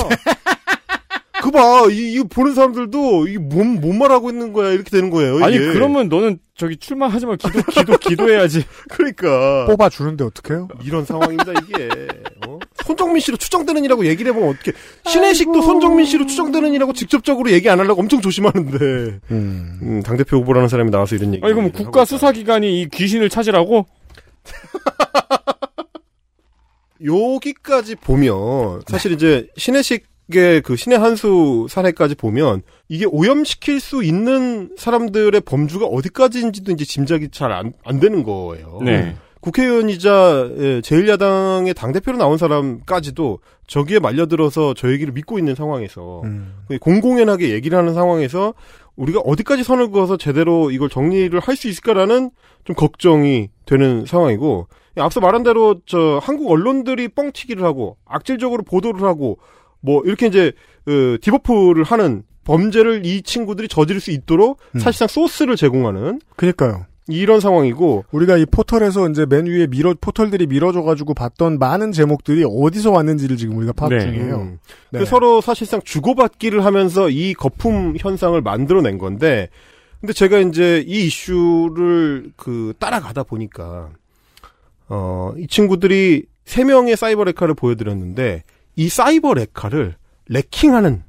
[1.41, 5.43] 그 봐, 이, 이거 보는 사람들도 이게 뭔, 뭔 말하고 있는 거야 이렇게 되는 거예요.
[5.43, 5.73] 아니, 이게.
[5.73, 8.63] 그러면 너는 저기 출마하지 말고 기도, 기도, 기도해야지.
[8.89, 10.67] 그러니까 뽑아 주는데 어떡해요?
[10.83, 11.89] 이런 상황입니다 이게.
[12.47, 12.59] 어?
[12.85, 14.71] 손정민 씨로 추정되는 이라고 얘기를 해보면 어떻게?
[15.07, 19.19] 신혜식도 손정민 씨로 추정되는 이라고 직접적으로 얘기 안 하려고 엄청 조심하는데.
[19.31, 21.43] 음, 당 대표 후보라는 사람이 나와서 이런 얘기.
[21.43, 23.87] 아, 이거 뭐 국가 수사기관이 이 귀신을 찾으라고?
[27.03, 35.41] 여기까지 보면 사실 이제 신혜식 의그 신의 한수 사례까지 보면 이게 오염시킬 수 있는 사람들의
[35.41, 38.79] 범주가 어디까지인지도 이제 짐작이 잘 안 안 되는 거예요.
[38.83, 39.15] 네.
[39.41, 46.53] 국회의원이자 예, 제1야당의 당대표로 나온 사람까지도 저기에 말려들어서 저 얘기를 믿고 있는 상황에서 음.
[46.79, 48.53] 공공연하게 얘기를 하는 상황에서
[48.95, 52.29] 우리가 어디까지 선을 그어서 제대로 이걸 정리를 할 수 있을까라는
[52.65, 54.67] 좀 걱정이 되는 상황이고
[54.97, 59.39] 앞서 말한 대로 저 한국 언론들이 뻥튀기를 하고 악질적으로 보도를 하고
[59.81, 60.53] 뭐 이렇게 이제
[60.87, 64.79] 어, debuff를 하는 범죄를 이 친구들이 저지를 수 있도록 음.
[64.79, 66.85] 사실상 소스를 제공하는 그니까요.
[67.07, 72.45] 이런 상황이고 우리가 이 포털에서 이제 맨 위에 밀어 포털들이 밀어줘 가지고 봤던 많은 제목들이
[72.47, 73.99] 어디서 왔는지를 지금 우리가 파악 네.
[73.99, 74.35] 중이에요.
[74.35, 74.59] 음.
[74.91, 74.99] 네.
[74.99, 79.49] 그 서로 사실상 주고받기를 하면서 이 거품 현상을 만들어낸 건데,
[79.99, 83.89] 근데 제가 이제 이 이슈를 그 따라가다 보니까,
[84.87, 88.43] 어, 이 친구들이 세 명의 사이버 레카를 보여드렸는데,
[88.75, 89.95] 이 사이버 레카를
[90.27, 91.03] 레킹하는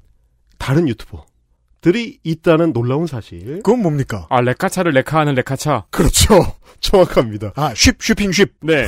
[0.59, 3.63] 다른 유튜버들이 있다는 놀라운 사실.
[3.63, 4.27] 그건 뭡니까?
[4.31, 5.87] 아, 레카차를 레카하는 레카차.
[5.91, 6.55] 그렇죠.
[6.81, 7.53] 정확합니다.
[7.57, 8.55] 아, 쉽, 쉬핑 쉽.
[8.61, 8.87] 네.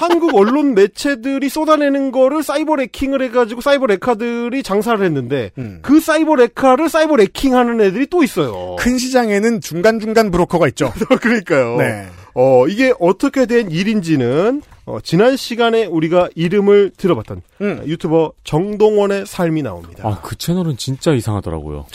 [0.00, 5.80] 한국 언론 매체들이 쏟아내는 거를 사이버 레킹을 해가지고 사이버 레카들이 장사를 했는데 음.
[5.82, 8.76] 그 사이버 레카를 사이버 레킹하는 애들이 또 있어요.
[8.78, 10.90] 큰 시장에는 중간중간 브로커가 있죠.
[11.20, 11.76] 그러니까요.
[11.76, 12.06] 네.
[12.32, 17.82] 어 이게 어떻게 된 일인지는 어, 지난 시간에 우리가 이름을 들어봤던 음.
[17.86, 20.02] 유튜버 정동원의 삶이 나옵니다.
[20.06, 21.86] 아, 그 채널은 진짜 이상하더라고요.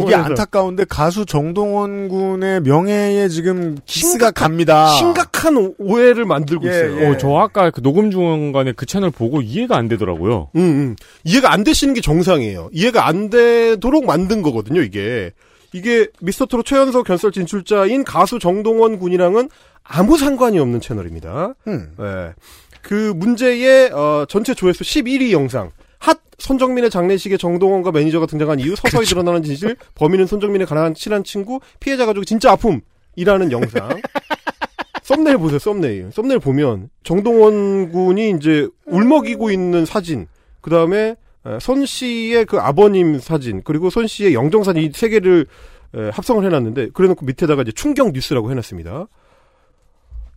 [0.00, 4.86] 이게 안타까운데 가수 정동원 군의 명예에 지금 기스가 갑니다.
[4.88, 7.00] 심각한 오- 오해를 만들고 예, 있어요.
[7.00, 7.06] 예.
[7.08, 10.50] 어, 저 아까 그 녹음 중간에 그 채널 보고 이해가 안 되더라고요.
[10.54, 10.96] 음, 음.
[11.24, 12.70] 이해가 안 되시는 게 정상이에요.
[12.72, 15.32] 이해가 안 되도록 만든 거거든요, 이게.
[15.76, 19.50] 이게 미스터트롯 최연소 결선 진출자인 가수 정동원 군이랑은
[19.84, 21.54] 아무 상관이 없는 채널입니다.
[21.66, 21.94] 음.
[22.00, 22.32] 예.
[22.80, 25.70] 그 문제의 어, 전체 조회수 11위 영상.
[25.98, 29.16] 핫 손정민의 장례식에 정동원과 매니저가 등장한 이후 서서히 그렇죠.
[29.16, 34.00] 드러나는 진실, 범인은 손정민의 가난한 친한 친구, 피해자 가족이 진짜 아픔이라는 영상.
[35.02, 36.10] 썸네일 보세요, 썸네일.
[36.12, 40.26] 썸네일 보면 정동원 군이 이제 울먹이고 있는 사진,
[40.62, 41.16] 그 다음에
[41.60, 45.46] 손 씨의 그 아버님 사진, 그리고 손 씨의 영정 사진 이 세 개를
[45.94, 49.06] 에, 합성을 해놨는데, 그래놓고 밑에다가 이제 충격 뉴스라고 해놨습니다.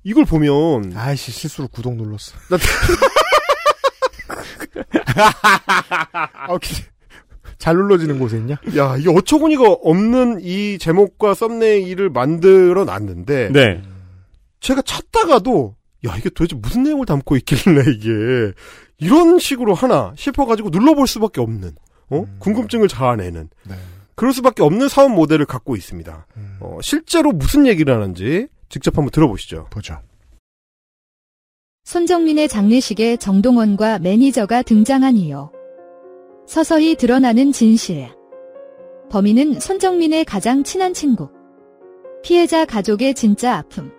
[0.03, 2.37] 이걸 보면 아이씨 실수로 구독 눌렀어.
[5.15, 6.77] 아, 오케이.
[7.57, 8.55] 잘 눌러지는 곳에 있냐?
[8.77, 13.81] 야, 이게 어처구니가 없는 이 제목과 썸네일을 만들어 놨는데, 네.
[14.61, 15.75] 제가 찾다가도,
[16.07, 18.53] 야, 이게 도대체 무슨 내용을 담고 있길래 이게,
[18.97, 21.75] 이런 식으로 하나 싶어가지고 눌러볼 수밖에 없는,
[22.09, 22.25] 어?
[22.39, 23.75] 궁금증을 자아내는, 네.
[24.15, 26.27] 그럴 수밖에 없는 사업 모델을 갖고 있습니다.
[26.59, 29.67] 어, 실제로 무슨 얘기를 하는지 직접 한번 들어보시죠.
[29.69, 29.97] 보죠.
[31.85, 35.49] 손정민의 장례식에 정동원과 매니저가 등장한 이유.
[36.47, 38.09] 서서히 드러나는 진실.
[39.09, 41.29] 범인은 손정민의 가장 친한 친구.
[42.21, 43.89] 피해자 가족의 진짜 아픔.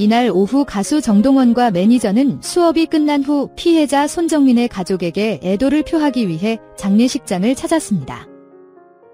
[0.00, 7.54] 이날 오후 가수 정동원과 매니저는 수업이 끝난 후 피해자 손정민의 가족에게 애도를 표하기 위해 장례식장을
[7.54, 8.26] 찾았습니다.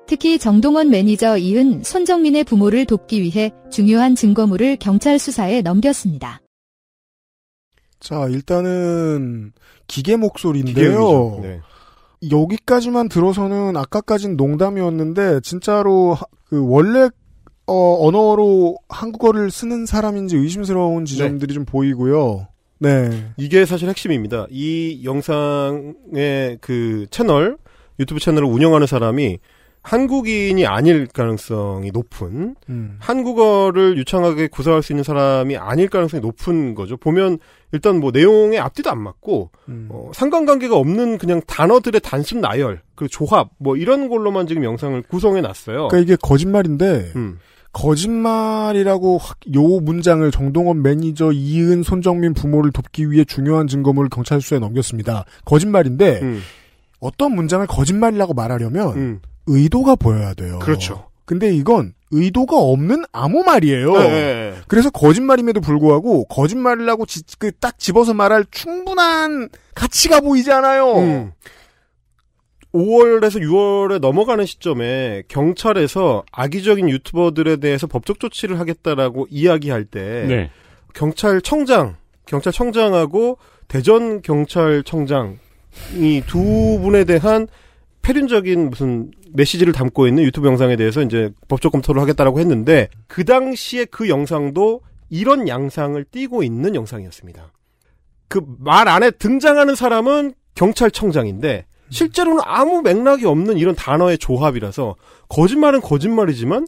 [0.06, 6.40] 특히 정동원 매니저 이은 손정민의 부모를 돕기 위해 중요한 증거물을 경찰 수사에 넘겼습니다.
[7.98, 9.54] 자, 일단은
[9.88, 11.40] 기계 목소리인데요.
[11.42, 11.60] 네.
[12.30, 17.08] 여기까지만 들어서는 아까까진 농담이었는데 진짜로 하- 그 원래
[17.66, 22.48] 어, 언어로 한국어를 쓰는 사람인지 의심스러운 지점들이 좀 보이고요.
[22.78, 23.32] 네.
[23.36, 24.46] 이게 사실 핵심입니다.
[24.50, 27.56] 이 영상의 그 채널,
[27.98, 29.38] 유튜브 채널을 운영하는 사람이
[29.82, 32.96] 한국인이 아닐 가능성이 높은, 음.
[32.98, 36.96] 한국어를 유창하게 구사할 수 있는 사람이 아닐 가능성이 높은 거죠.
[36.96, 37.38] 보면
[37.70, 39.86] 일단 뭐 내용의 앞뒤도 안 맞고, 음.
[39.90, 45.40] 어, 상관관계가 없는 그냥 단어들의 단순 나열, 그리고 조합, 뭐 이런 걸로만 지금 영상을 구성해
[45.40, 45.86] 놨어요.
[45.86, 47.38] 그러니까 이게 거짓말인데 음.
[47.76, 54.58] 거짓말이라고 확- 요 문장을 정동원 매니저 이은 손정민 부모를 돕기 위해 중요한 증거물을 경찰 수사에
[54.58, 55.24] 넘겼습니다.
[55.44, 56.42] 거짓말인데 음.
[57.00, 59.20] 어떤 문장을 거짓말이라고 말하려면 음.
[59.46, 60.58] 의도가 보여야 돼요.
[60.60, 61.08] 그렇죠.
[61.26, 63.92] 근데 이건 의도가 없는 아무 말이에요.
[63.94, 64.54] 네, 네.
[64.68, 67.04] 그래서 거짓말임에도 불구하고 거짓말이라고
[67.38, 70.94] 그딱 집어서 말할 충분한 가치가 보이지 않아요.
[70.98, 71.32] 음.
[72.76, 80.50] 5월에서 6월에 넘어가는 시점에 경찰에서 악의적인 유튜버들에 대해서 법적 조치를 하겠다라고 이야기할 때 네.
[80.94, 85.36] 경찰청장, 경찰청장하고 대전 경찰청장이
[86.26, 87.48] 두 분에 대한
[88.02, 93.84] 패륜적인 무슨 메시지를 담고 있는 유튜브 영상에 대해서 이제 법적 검토를 하겠다라고 했는데 그 당시에
[93.86, 97.52] 그 영상도 이런 양상을 띠고 있는 영상이었습니다.
[98.28, 104.96] 그 말 안에 등장하는 사람은 경찰청장인데 실제로는 아무 맥락이 없는 이런 단어의 조합이라서
[105.28, 106.66] 거짓말은 거짓말이지만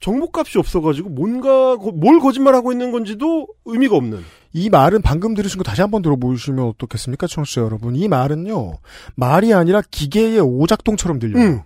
[0.00, 4.20] 정보값이 없어가지고 뭔가 거- 뭘 거짓말하고 있는 건지도 의미가 없는.
[4.52, 7.94] 이 말은 방금 들으신 거 다시 한번 들어보시면 어떻겠습니까, 청취자 여러분?
[7.96, 8.78] 이 말은요,
[9.14, 11.44] 말이 아니라 기계의 오작동처럼 들려요.
[11.44, 11.60] 음.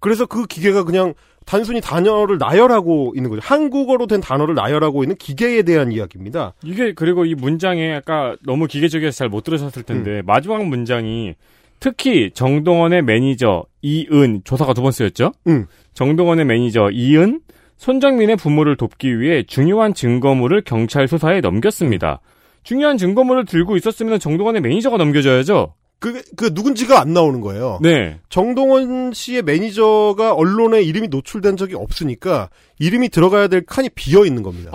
[0.00, 1.14] 그래서 그 기계가 그냥
[1.46, 3.40] 단순히 단어를 나열하고 있는 거죠.
[3.42, 6.52] 한국어로 된 단어를 나열하고 있는 기계에 대한 이야기입니다.
[6.62, 11.34] 이게 그리고 이 문장에 아까 너무 기계적이어서 잘 못 들으셨을 텐데 마지막 문장이
[11.80, 15.32] 특히 정동원의 매니저 이은 조사가 두 번 쓰였죠.
[15.46, 15.66] 음.
[15.94, 17.40] 정동원의 매니저 이은
[17.76, 22.20] 손정민의 부모를 돕기 위해 중요한 증거물을 경찰 수사에 넘겼습니다.
[22.64, 25.74] 중요한 증거물을 들고 있었으면 정동원의 매니저가 넘겨줘야죠.
[26.00, 27.78] 그, 그 누군지가 안 나오는 거예요.
[27.82, 28.18] 네.
[28.28, 34.70] 정동원 씨의 매니저가 언론에 이름이 노출된 적이 없으니까 이름이 들어가야 될 칸이 비어 있는 겁니다.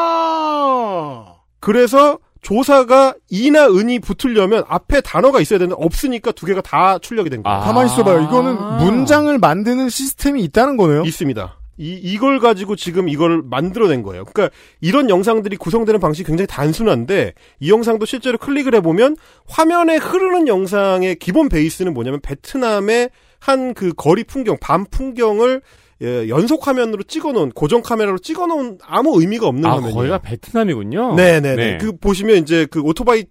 [0.00, 1.34] 아.
[1.60, 7.42] 그래서 조사가 이나 은이 붙으려면 앞에 단어가 있어야 되는데 없으니까 두 개가 다 출력이 된
[7.42, 7.60] 거예요.
[7.60, 8.22] 가만히 있어봐요.
[8.22, 11.02] 이거는 문장을 만드는 시스템이 있다는 거네요.
[11.04, 11.56] 있습니다.
[11.78, 14.24] 이, 이걸 가지고 지금 이걸 만들어낸 거예요.
[14.26, 19.16] 그러니까 이런 영상들이 구성되는 방식이 굉장히 단순한데 이 영상도 실제로 클릭을 해보면
[19.48, 25.62] 화면에 흐르는 영상의 기본 베이스는 뭐냐면 베트남의 한 그 거리 풍경, 밤 풍경을
[26.02, 29.94] 예, 연속 화면으로 찍어놓은 고정 카메라로 찍어놓은 아무 의미가 없는 아, 화면이에요.
[29.94, 31.14] 거기가 베트남이군요.
[31.14, 31.56] 네네네.
[31.56, 31.78] 네.
[31.78, 33.24] 그 보시면 이제 그 오토바이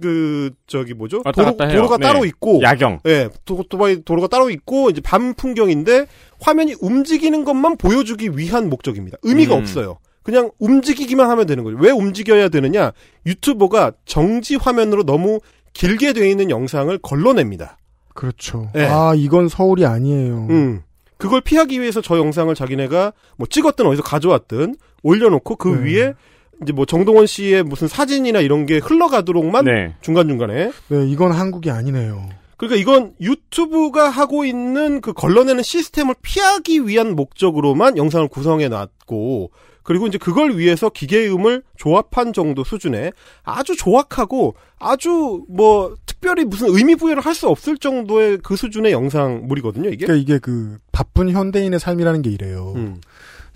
[0.00, 1.22] 그 저기 뭐죠?
[1.24, 1.56] 왔다 도로.
[1.72, 2.02] 도로가 네.
[2.06, 3.00] 따로 있고 야경.
[3.06, 6.06] 예, 도- 오토바이 도로가 따로 있고 이제 밤 풍경인데
[6.40, 9.16] 화면이 움직이는 것만 보여주기 위한 목적입니다.
[9.22, 9.60] 의미가 음.
[9.60, 9.98] 없어요.
[10.22, 11.78] 그냥 움직이기만 하면 되는 거죠.
[11.80, 12.92] 왜 움직여야 되느냐?
[13.24, 15.40] 유튜버가 정지 화면으로 너무
[15.72, 17.78] 길게 돼 있는 영상을 걸러냅니다.
[18.12, 18.68] 그렇죠.
[18.74, 18.86] 네.
[18.86, 20.46] 아, 이건 서울이 아니에요.
[20.50, 20.82] 음.
[21.18, 25.84] 그걸 피하기 위해서 저 영상을 자기네가 뭐 찍었든 어디서 가져왔든 올려놓고 그 네.
[25.84, 26.14] 위에
[26.62, 29.94] 이제 뭐 정동원 씨의 무슨 사진이나 이런 게 흘러가도록만 네.
[30.00, 32.28] 중간중간에 네, 이건 한국이 아니네요.
[32.56, 39.50] 그러니까 이건 유튜브가 하고 있는 그 걸러내는 시스템을 피하기 위한 목적으로만 영상을 구성해 놨고
[39.82, 43.12] 그리고 이제 그걸 위해서 기계음을 조합한 정도 수준의
[43.44, 49.90] 아주 조악하고 아주 뭐 특별히 무슨 의미 부여를 할 수 없을 정도의 그 수준의 영상물이거든요,
[49.90, 50.06] 이게.
[50.06, 52.72] 그러니까 이게 그 바쁜 현대인의 삶이라는 게 이래요.
[52.76, 53.00] 음.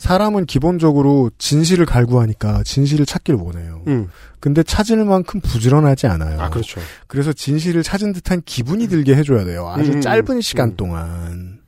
[0.01, 3.83] 사람은 기본적으로 진실을 갈구하니까 진실을 찾길 원해요.
[3.87, 4.09] 음.
[4.41, 6.41] 근데 찾을 만큼 부지런하지 않아요.
[6.41, 6.81] 아, 그렇죠.
[7.07, 9.69] 그래서 진실을 찾은 듯한 기분이 들게 해줘야 돼요.
[9.69, 11.59] 아주 음, 짧은 시간 동안.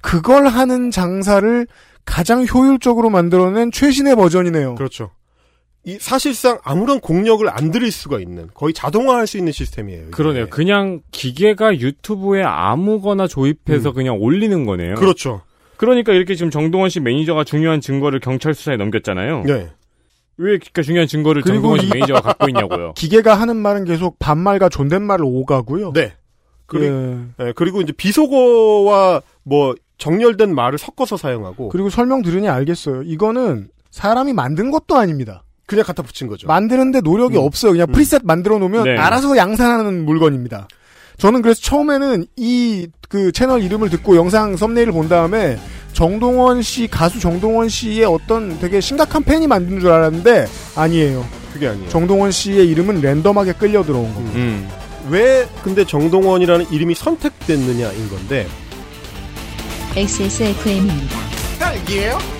[0.00, 1.66] 그걸 하는 장사를
[2.06, 4.76] 가장 효율적으로 만들어낸 최신의 버전이네요.
[4.76, 5.10] 그렇죠.
[5.84, 10.00] 이 사실상 아무런 공력을 안 들일 수가 있는 거의 자동화할 수 있는 시스템이에요.
[10.04, 10.10] 이게.
[10.10, 10.48] 그러네요.
[10.48, 14.92] 그냥 기계가 유튜브에 아무거나 주입해서 그냥 올리는 거네요.
[14.92, 14.94] 음.
[14.94, 15.42] 그렇죠.
[15.80, 19.44] 그러니까 이렇게 지금 정동원 씨 매니저가 중요한 증거를 경찰 수사에 넘겼잖아요.
[19.46, 19.52] 네.
[20.36, 22.92] 왜 그러니까 중요한 증거를 정동원 씨 이- 매니저가 갖고 있냐고요.
[23.00, 25.94] 기계가 하는 말은 계속 반말과 존댓말을 오가고요.
[25.94, 26.12] 네.
[26.66, 33.02] 그리고, 예, 그리고 이제 비속어와 뭐 정렬된 말을 섞어서 사용하고 그리고 설명 들으니 알겠어요.
[33.04, 35.44] 이거는 사람이 만든 것도 아닙니다.
[35.64, 36.46] 그냥 갖다 붙인 거죠.
[36.46, 37.72] 만드는데 노력이 없어요.
[37.72, 38.98] 그냥 프리셋 만들어 놓으면 네.
[38.98, 40.68] 알아서 양산하는 물건입니다.
[41.20, 45.58] 저는 그래서 처음에는 이 그 채널 이름을 듣고 영상 썸네일을 본 다음에
[45.92, 51.26] 정동원 씨 가수 정동원 씨의 어떤 되게 심각한 팬이 만든 줄 알았는데 아니에요.
[51.52, 51.88] 그게 아니에요.
[51.88, 54.38] 정동원 씨의 이름은 랜덤하게 끌려 들어온 겁니다.
[54.38, 54.68] 음.
[55.08, 58.46] 왜 근데 정동원이라는 이름이 선택됐느냐인 건데
[59.96, 61.16] XSFM입니다.
[61.58, 62.39] 딸기예요?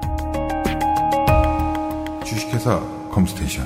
[2.51, 2.79] 주식회사
[3.11, 3.65] 컴스테이션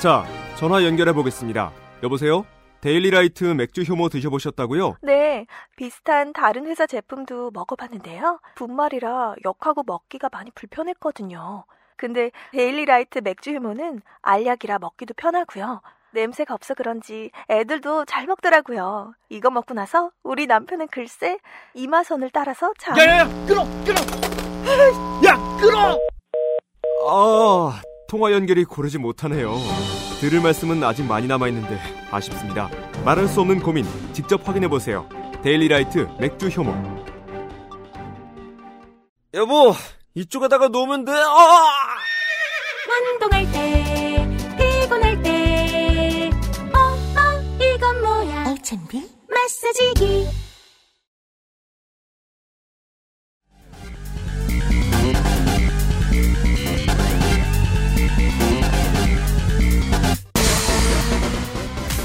[0.00, 0.24] 자,
[0.56, 1.72] 전화 연결해 보겠습니다.
[2.02, 2.44] 여보세요?
[2.82, 4.96] 데일리라이트 맥주 효모 드셔보셨다고요?
[5.02, 8.38] 네, 비슷한 다른 회사 제품도 먹어봤는데요.
[8.54, 11.64] 분말이라 역하고 먹기가 많이 불편했거든요.
[11.96, 15.80] 근데 데일리라이트 맥주 효모는 알약이라 먹기도 편하고요.
[16.16, 19.12] 냄새가 없어 그런지 애들도 잘 먹더라고요.
[19.28, 21.38] 이거 먹고 나서 우리 남편은 글쎄
[21.74, 22.98] 이마선을 따라서 잠.
[22.98, 24.00] 야야야, 끊어, 끊어.
[25.24, 25.98] 야, 끊어.
[27.08, 29.54] 아, 통화 연결이 고르지 못하네요.
[30.20, 31.78] 들을 말씀은 아직 많이 남아 있는데
[32.10, 32.70] 아쉽습니다.
[33.04, 35.08] 말할 수 없는 고민 직접 확인해 보세요.
[35.42, 37.04] 데일리라이트 맥주 효모.
[39.34, 39.74] 여보,
[40.14, 41.12] 이쪽에다가 놓으면 돼.
[41.12, 41.66] 아!
[43.12, 43.95] 운동할 때
[48.66, 50.26] 알찬비 마사지기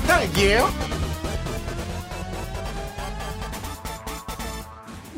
[0.08, 0.68] 딸기예요?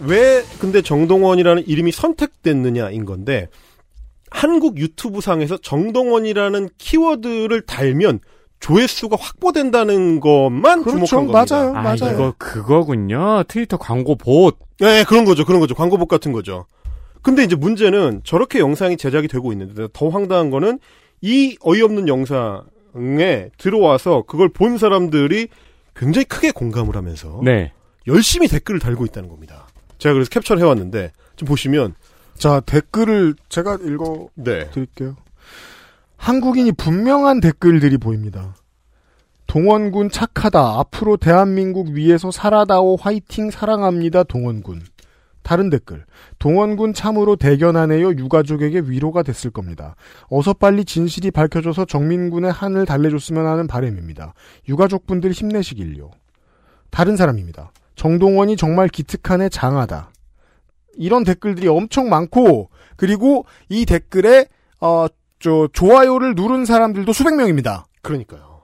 [0.04, 3.50] 왜 근데 정동원이라는 이름이 선택됐느냐인 건데
[4.30, 8.22] 한국 유튜브 상에서 정동원이라는 키워드를 달면
[8.64, 11.06] 조회수가 확보된다는 것만 그렇죠.
[11.06, 11.56] 주목한 겁니다.
[11.56, 11.76] 맞아요.
[11.76, 12.14] 아, 맞아요.
[12.14, 13.44] 이거 그거군요.
[13.50, 14.58] 트위터 광고 봇.
[14.80, 15.44] 네, 그런 거죠.
[15.44, 15.76] 그런 거죠.
[15.76, 16.66] 광고복 같은 거죠.
[17.22, 20.80] 근데 이제 문제는 저렇게 영상이 제작이 되고 있는데 더 황당한 거는
[21.20, 25.50] 이 어이없는 영상에 들어와서 그걸 본 사람들이
[25.94, 27.74] 굉장히 크게 공감을 하면서 네.
[28.08, 29.68] 열심히 댓글을 달고 있다는 겁니다.
[29.98, 31.96] 제가 그래서 캡처를 해왔는데 좀 보시면
[32.36, 34.70] 자 댓글을 제가 읽어 네.
[34.72, 35.18] 드릴게요.
[36.24, 38.56] 한국인이 분명한 댓글들이 보입니다.
[39.46, 40.80] 동원군 착하다.
[40.80, 44.24] 앞으로 대한민국 위에서 살아다오 화이팅 사랑합니다.
[44.24, 44.84] 동원군.
[45.42, 46.06] 다른 댓글.
[46.40, 48.12] 동원군 참으로 대견하네요.
[48.12, 49.98] 유가족에게 위로가 됐을 겁니다.
[50.30, 54.34] 어서 빨리 진실이 밝혀져서 정민군의 한을 달래줬으면 하는 바람입니다.
[54.70, 56.10] 유가족분들 힘내시길요.
[56.90, 57.74] 다른 사람입니다.
[57.98, 60.10] 정동원이 정말 기특하네 장하다.
[60.96, 64.46] 이런 댓글들이 엄청 많고 그리고 이 댓글에
[64.80, 65.08] 어,
[65.44, 67.86] 저 좋아요를 누른 사람들도 수백 명입니다.
[68.02, 68.62] 그러니까요.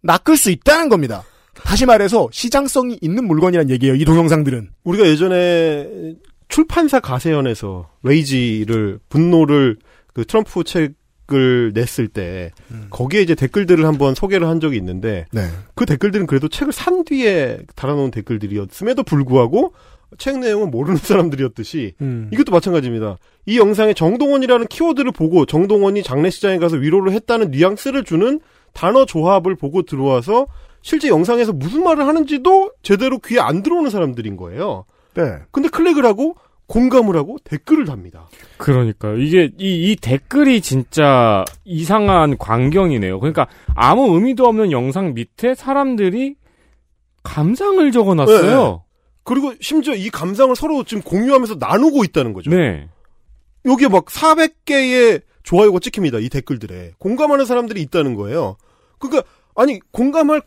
[0.00, 1.24] 낚을 수 있다는 겁니다.
[1.52, 3.94] 다시 말해서 시장성이 있는 물건이란 얘기예요.
[3.94, 4.70] 이 동영상들은.
[4.82, 6.16] 우리가 예전에
[6.48, 9.76] 출판사 가세연에서 레이지를 분노를
[10.14, 12.50] 그 트럼프 책을 냈을 때
[12.88, 15.42] 거기에 이제 댓글들을 한번 소개를 한 적이 있는데 네.
[15.74, 19.74] 그 댓글들은 그래도 책을 산 뒤에 달아놓은 댓글들이었음에도 불구하고
[20.18, 22.30] 책 내용은 모르는 사람들이었듯이 음.
[22.32, 23.18] 이것도 마찬가지입니다.
[23.46, 28.40] 이 영상에 정동원이라는 키워드를 보고 정동원이 장례식장에 가서 위로를 했다는 뉘앙스를 주는
[28.72, 30.46] 단어 조합을 보고 들어와서
[30.82, 34.84] 실제 영상에서 무슨 말을 하는지도 제대로 귀에 안 들어오는 사람들인 거예요.
[35.14, 35.22] 네.
[35.50, 38.28] 근데 클릭을 하고 공감을 하고 댓글을 답니다.
[38.56, 39.18] 그러니까요.
[39.18, 43.20] 이게 이, 이 댓글이 진짜 이상한 광경이네요.
[43.20, 46.36] 그러니까 아무 의미도 없는 영상 밑에 사람들이
[47.22, 48.81] 감상을 적어놨어요.
[48.81, 48.81] 네.
[49.24, 52.50] 그리고 심지어 이 감상을 서로 지금 공유하면서 나누고 있다는 거죠.
[52.50, 52.88] 네.
[53.64, 56.18] 여기에 막 400개의 좋아요가 찍힙니다.
[56.18, 56.92] 이 댓글들에.
[56.98, 58.56] 공감하는 사람들이 있다는 거예요.
[58.98, 60.42] 그러니까 아니 공감할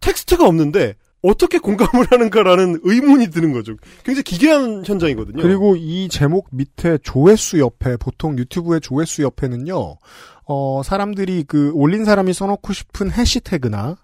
[0.00, 3.76] 텍스트가 없는데 어떻게 공감을 하는가라는 의문이 드는 거죠.
[4.04, 5.42] 굉장히 기괴한 현장이거든요.
[5.42, 9.96] 그리고 이 제목 밑에 조회수 옆에 보통 유튜브의 조회수 옆에는요.
[10.46, 13.96] 어, 사람들이 그 올린 사람이 써놓고 싶은 해시태그나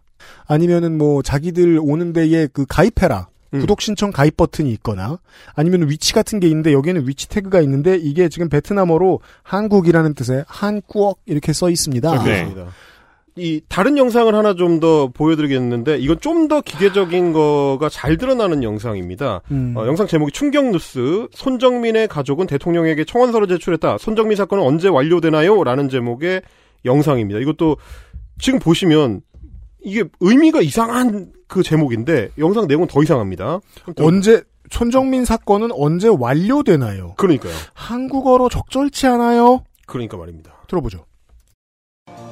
[0.47, 3.29] 아니면은 뭐 자기들 오는 데에 그 가입해라.
[3.61, 5.19] 구독 신청 가입 버튼이 있거나
[5.55, 10.79] 아니면 위치 같은 게 있는데 여기에는 위치 태그가 있는데 이게 지금 베트남어로 한국이라는 뜻의 Hàn
[10.79, 12.11] Quốc 이렇게 써 있습니다.
[12.25, 12.25] 네.
[12.25, 12.67] 그렇습니다.
[13.39, 19.43] 이 다른 영상을 하나 좀 더 보여드리겠는데 이건 좀 더 기계적인 거가 잘 드러나는 영상입니다.
[19.51, 19.75] 음.
[19.77, 23.99] 어, 영상 제목이 충격 뉴스 손정민의 가족은 대통령에게 청원서를 제출했다.
[23.99, 25.63] 손정민 사건은 언제 완료되나요?
[25.65, 26.41] 라는 제목의
[26.87, 27.41] 영상입니다.
[27.41, 27.77] 이것도
[28.39, 29.21] 지금 보시면
[29.87, 33.61] 이게 의미가 이상한 그 제목인데 영상 내용은 더 이상합니다.
[34.01, 37.15] 언제 손정민 사건은 언제 완료되나요?
[37.17, 37.55] 그러니까요.
[37.73, 39.63] 한국어로 적절치 않아요?
[39.87, 40.53] 그러니까 말입니다.
[40.67, 41.07] 들어보죠.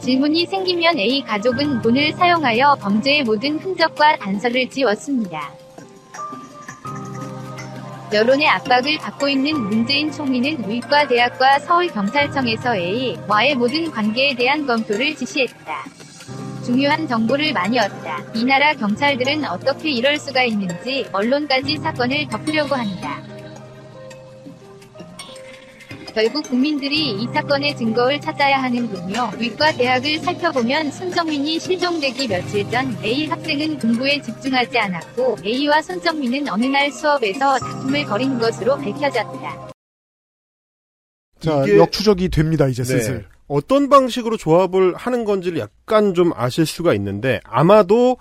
[0.01, 5.53] 질문이 생기면 A 가족은 돈을 사용하여 범죄의 모든 흔적과 단서를 지웠습니다.
[8.13, 15.94] 여론의 압박을 받고 있는 문재인 총리는 의과대학과 서울경찰청에서 A와의 모든 관계에 대한 검토를 지시했다.
[16.65, 18.25] 중요한 정보를 많이 얻다.
[18.35, 23.23] 이 나라 경찰들은 어떻게 이럴 수가 있는지 언론까지 사건을 덮으려고 한다.
[26.15, 29.33] 결국 국민들이 이 사건의 증거를 찾아야 하는군요.
[29.37, 36.67] 위과 대학을 살펴보면 손정민이 실종되기 며칠 전 A 학생은 공부에 집중하지 않았고 A와 손정민은 어느
[36.67, 39.71] 날 수업에서 다툼을 벌인 것으로 밝혀졌다.
[41.41, 42.89] 자, 이게- 역추적이 됩니다, 이제 네.
[42.89, 43.27] 슬슬.
[43.47, 48.17] 어떤 방식으로 조합을 하는 건지를 약간 좀 아실 수가 있는데 아마도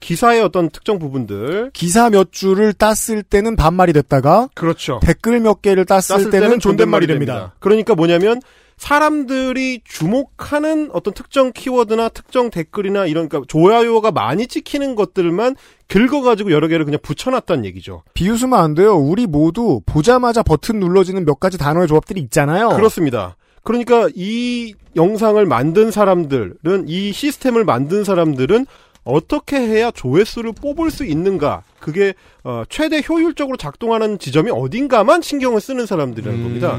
[0.00, 5.00] 기사의 어떤 특정 부분들 기사 몇 줄을 땄을 때는 반말이 됐다가 그렇죠.
[5.02, 7.54] 댓글 몇 개를 땄을, 때는 존댓말이 됩니다.
[7.58, 8.40] 그러니까 뭐냐면
[8.76, 15.56] 사람들이 주목하는 어떤 특정 키워드나 특정 댓글이나 이런 그러니까 좋아요가 많이 찍히는 것들만
[15.88, 18.04] 긁어가지고 여러 개를 그냥 붙여놨다는 얘기죠.
[18.14, 18.96] 비웃으면 안 돼요.
[18.96, 22.68] 우리 모두 보자마자 버튼 눌러지는 몇 가지 단어의 조합들이 있잖아요.
[22.68, 23.36] 그렇습니다.
[23.62, 28.66] 그러니까 이 영상을 만든 사람들은 이 시스템을 만든 사람들은
[29.04, 31.62] 어떻게 해야 조회수를 뽑을 수 있는가?
[31.80, 36.78] 그게 어, 최대 효율적으로 작동하는 지점이 어딘가만 신경을 쓰는 사람들이라는 겁니다.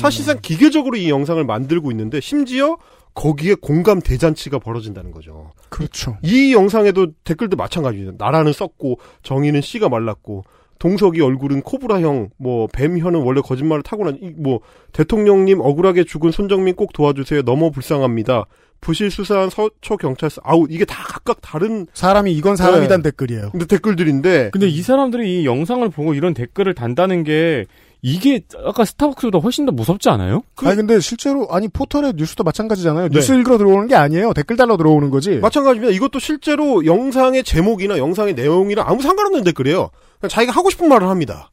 [0.00, 2.78] 사실상 기계적으로 이 영상을 만들고 있는데 심지어
[3.12, 5.52] 거기에 공감 대잔치가 벌어진다는 거죠.
[5.68, 6.16] 그렇죠.
[6.22, 8.24] 이 영상에도 댓글도 마찬가지입니다.
[8.24, 10.44] 나라는 썼고 정의는 씨가 말랐고
[10.78, 14.60] 동석이 얼굴은 코브라형, 뭐 뱀현은 원래 거짓말을 타고난 이- 뭐
[14.92, 17.42] 대통령님 억울하게 죽은 손정민 꼭 도와주세요.
[17.42, 18.46] 너무 불쌍합니다.
[18.80, 23.10] 부실 수사한 서초 경찰서 아우 이게 다 각각 다른 사람이 이건 사람이란 네.
[23.10, 23.50] 댓글이에요.
[23.52, 27.64] 근데 댓글들인데 근데 이 사람들이 이 영상을 보고 이런 댓글을 단다는 게
[28.02, 30.42] 이게 아까 스타벅스보다 훨씬 더 무섭지 않아요?
[30.62, 33.08] 아니 근데 실제로 아니 포털의 뉴스도 마찬가지잖아요.
[33.08, 33.14] 네.
[33.16, 34.34] 뉴스 읽으러 들어오는 게 아니에요.
[34.34, 35.38] 댓글 달러 들어오는 거지.
[35.38, 35.94] 마찬가지입니다.
[35.94, 39.88] 이것도 실제로 영상의 제목이나 영상의 내용이랑 아무 상관없는 댓글이에요.
[40.20, 41.50] 그냥 자기가 하고 싶은 말을 합니다.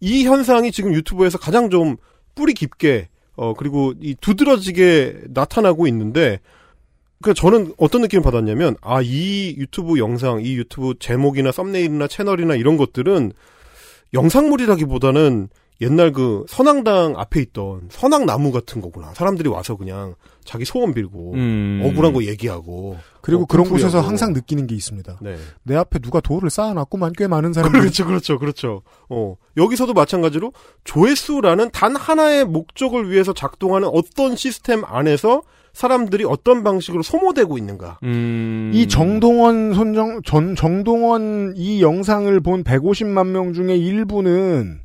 [0.00, 1.96] 이 현상이 지금 유튜브에서 가장 좀
[2.34, 6.40] 뿌리 깊게 어 그리고 이 두드러지게 나타나고 있는데
[7.20, 12.76] 그 저는 어떤 느낌을 받았냐면 아 이 유튜브 영상, 이 유튜브 제목이나 썸네일이나 채널이나 이런
[12.76, 13.32] 것들은
[14.14, 15.48] 영상물이라기보다는
[15.80, 19.12] 옛날 그 선앙당 앞에 있던 선앙나무 같은 거구나.
[19.14, 20.14] 사람들이 와서 그냥
[20.44, 21.82] 자기 소원 빌고 음.
[21.84, 23.68] 억울한 거 얘기하고 그리고 어, 그런.
[23.68, 25.18] 곳에서 항상 느끼는 게 있습니다.
[25.20, 25.36] 네.
[25.62, 28.82] 내 앞에 누가 돌을 쌓아놨구만 꽤 많은 사람들이 그렇죠, 그렇죠, 그렇죠.
[29.08, 30.52] 어, 여기서도 마찬가지로
[30.84, 35.42] 조회수라는 단 하나의 목적을 위해서 작동하는 어떤 시스템 안에서
[35.74, 38.00] 사람들이 어떤 방식으로 소모되고 있는가.
[38.02, 38.72] 음.
[38.74, 44.80] 이 정동원 손정 전 정동원 이 영상을 본 150만 명 중에 일부는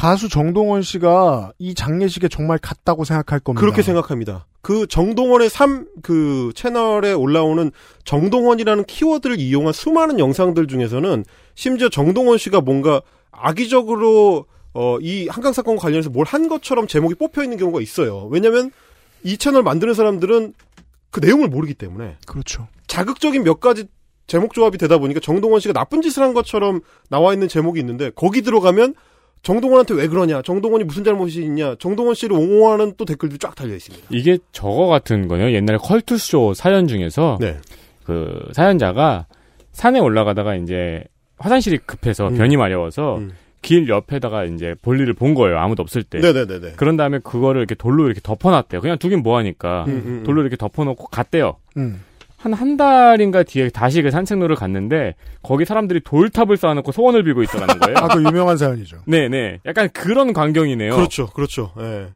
[0.00, 3.60] 가수 정동원 씨가 이 장례식에 정말 갔다고 생각할 겁니다.
[3.60, 4.46] 그렇게 생각합니다.
[4.62, 7.70] 그 정동원의 삶, 그 채널에 올라오는
[8.04, 15.82] 정동원이라는 키워드를 이용한 수많은 영상들 중에서는 심지어 정동원 씨가 뭔가 악의적으로 어, 이 한강 사건과
[15.82, 18.26] 관련해서 뭘 한 것처럼 제목이 뽑혀 있는 경우가 있어요.
[18.30, 18.70] 왜냐면
[19.22, 20.54] 이 채널 만드는 사람들은
[21.10, 22.16] 그 내용을 모르기 때문에.
[22.24, 22.68] 그렇죠.
[22.86, 23.84] 자극적인 몇 가지
[24.26, 26.80] 제목 조합이 되다 보니까 정동원 씨가 나쁜 짓을 한 것처럼
[27.10, 28.94] 나와 있는 제목이 있는데 거기 들어가면
[29.42, 34.08] 정동원한테 왜 그러냐, 정동원이 무슨 잘못이 있냐, 정동원 씨를 옹호하는 또 댓글들이 쫙 달려 있습니다.
[34.10, 35.52] 이게 저거 같은 거요.
[35.52, 37.56] 옛날 컬투쇼 사연 중에서 네.
[38.04, 39.26] 그 사연자가
[39.72, 41.04] 산에 올라가다가 이제
[41.38, 42.36] 화장실이 급해서 음.
[42.36, 43.20] 변이 마려워서
[43.62, 45.58] 길 옆에다가 이제 볼일을 본 거예요.
[45.58, 46.18] 아무도 없을 때.
[46.18, 46.72] 네네네네.
[46.76, 48.80] 그런 다음에 그거를 이렇게 돌로 이렇게 덮어놨대요.
[48.80, 50.22] 그냥 두긴 뭐하니까 음, 음, 음.
[50.24, 51.56] 돌로 이렇게 덮어놓고 갔대요.
[52.46, 52.52] 음.
[52.52, 57.98] 한한 달인가 뒤에 다시 그 산책로를 갔는데 거기 사람들이 돌탑을 쌓아놓고 소원을 빌고 있더라는 거예요.
[57.98, 58.98] 아, 그 유명한 사연이죠.
[59.06, 59.60] 네네.
[59.66, 60.94] 약간 그런 광경이네요.
[60.94, 61.72] 그렇죠, 그렇죠.
[61.78, 62.08] 예.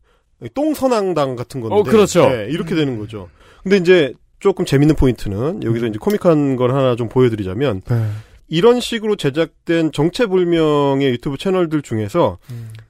[0.54, 1.76] 똥선앙당 같은 건데.
[1.76, 2.22] 어, 그렇죠.
[2.30, 3.28] 예, 이렇게 되는 거죠.
[3.62, 8.06] 근데 이제 조금 재밌는 포인트는 여기서 이제 코믹한 걸 하나 좀 보여드리자면 네.
[8.48, 12.38] 이런 식으로 제작된 정체불명의 유튜브 채널들 중에서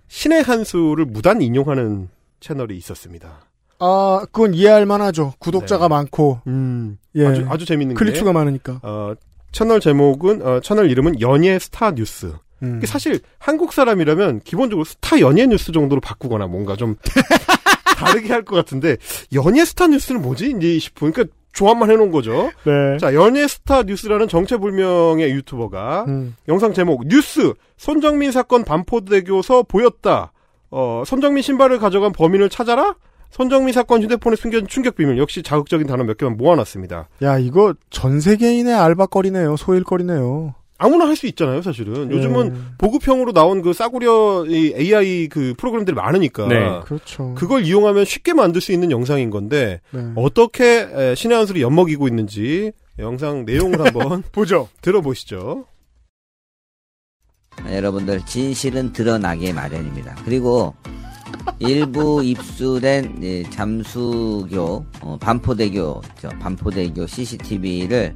[0.09, 2.09] 신의 한 수를 무단 인용하는
[2.41, 3.47] 채널이 있었습니다.
[3.79, 5.35] 아, 그건 이해할 만하죠.
[5.39, 6.41] 구독자가 많고.
[6.47, 7.27] 음, 예.
[7.27, 8.81] 아주, 아주 재밌는 클릭 개수가 많으니까.
[8.83, 9.15] 어,
[9.53, 12.33] 채널 제목은 어, 채널 이름은 연예 스타 뉴스.
[12.63, 12.81] 음.
[12.85, 16.97] 사실 한국 사람이라면 기본적으로 스타 연예 뉴스 정도로 바꾸거나 뭔가 좀
[17.99, 18.97] 다르게 할 것 같은데
[19.33, 20.55] 연예 스타 뉴스는 뭐지?
[20.57, 22.51] 이제 싶으니까 그러니까 조합만 해놓은 거죠.
[22.65, 22.97] 네.
[22.99, 26.35] 자, 연예 스타 뉴스라는 정체불명의 유튜버가 음.
[26.49, 30.33] 영상 제목 뉴스 손정민 사건 반포대교서 보였다.
[30.71, 32.97] 어, 손정민 신발을 가져간 범인을 찾아라.
[33.35, 37.09] 손정민 사건 휴대폰에 숨겨진 충격 비밀 역시 자극적인 단어 몇 개만 모아놨습니다.
[37.23, 39.57] 야, 이거 전 세계인의 알바거리네요.
[39.57, 40.55] 소일거리네요.
[40.79, 42.13] 아무나 할 수 있잖아요, 사실은.
[42.13, 46.47] 요즘은 보급형으로 나온 그 싸구려 이 AI 그 프로그램들이 많으니까.
[46.47, 46.81] 네.
[46.85, 47.35] 그렇죠.
[47.35, 50.13] 그걸 이용하면 쉽게 만들 수 있는 영상인 건데 네.
[50.15, 52.71] 어떻게 에, 신의 한 수를 엿먹이고 있는지
[53.01, 54.69] 영상 내용을 한번 보죠.
[54.81, 55.65] 들어보시죠.
[57.69, 60.15] 여러분들 진실은 드러나게 마련입니다.
[60.25, 60.75] 그리고
[61.59, 68.15] 일부 입수된 예, 잠수교 어, 반포대교 저 반포대교 CCTV를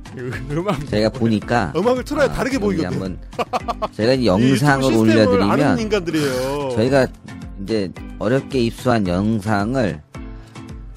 [0.50, 2.90] 음악 저희가 보니까 음악을 틀어야 아, 다르게 여기 보이거든.
[2.90, 3.18] 한번
[4.20, 6.70] 이 영상을 올려드리면 인간들이에요.
[6.76, 7.06] 저희가
[7.62, 10.02] 이제 어렵게 입수한 영상을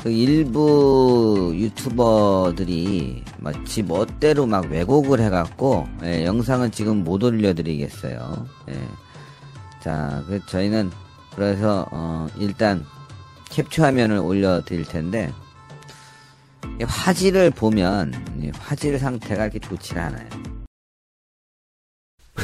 [0.03, 8.47] 그 일부 유튜버들이 마치 멋대로 막 왜곡을 해갖고 예, 영상은 지금 못 올려드리겠어요.
[8.69, 8.73] 예.
[9.83, 10.91] 자, 그 저희는
[11.35, 12.85] 그래서 어, 일단
[13.49, 15.31] 캡처 화면을 올려드릴 텐데
[16.79, 20.27] 이 화질을 보면 이 화질 상태가 이렇게 좋지 않아요.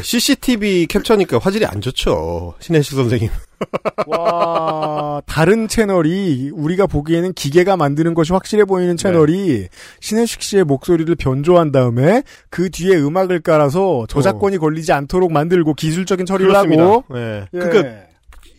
[0.02, 2.54] CCTV 캡처니까 화질이 안 좋죠.
[2.60, 3.30] 신혜식 선생님.
[4.08, 9.68] 와, 다른 채널이 우리가 보기에는 기계가 만드는 것이 확실해 보이는 채널이
[10.02, 16.50] 신혜식 씨의 목소리를 변조한 다음에 그 뒤에 음악을 깔아서 저작권이 걸리지 않도록 만들고 기술적인 처리를
[16.50, 16.84] 그렇습니다.
[16.84, 17.46] 하고 예.
[17.54, 17.60] 예.
[17.60, 18.07] 그러니까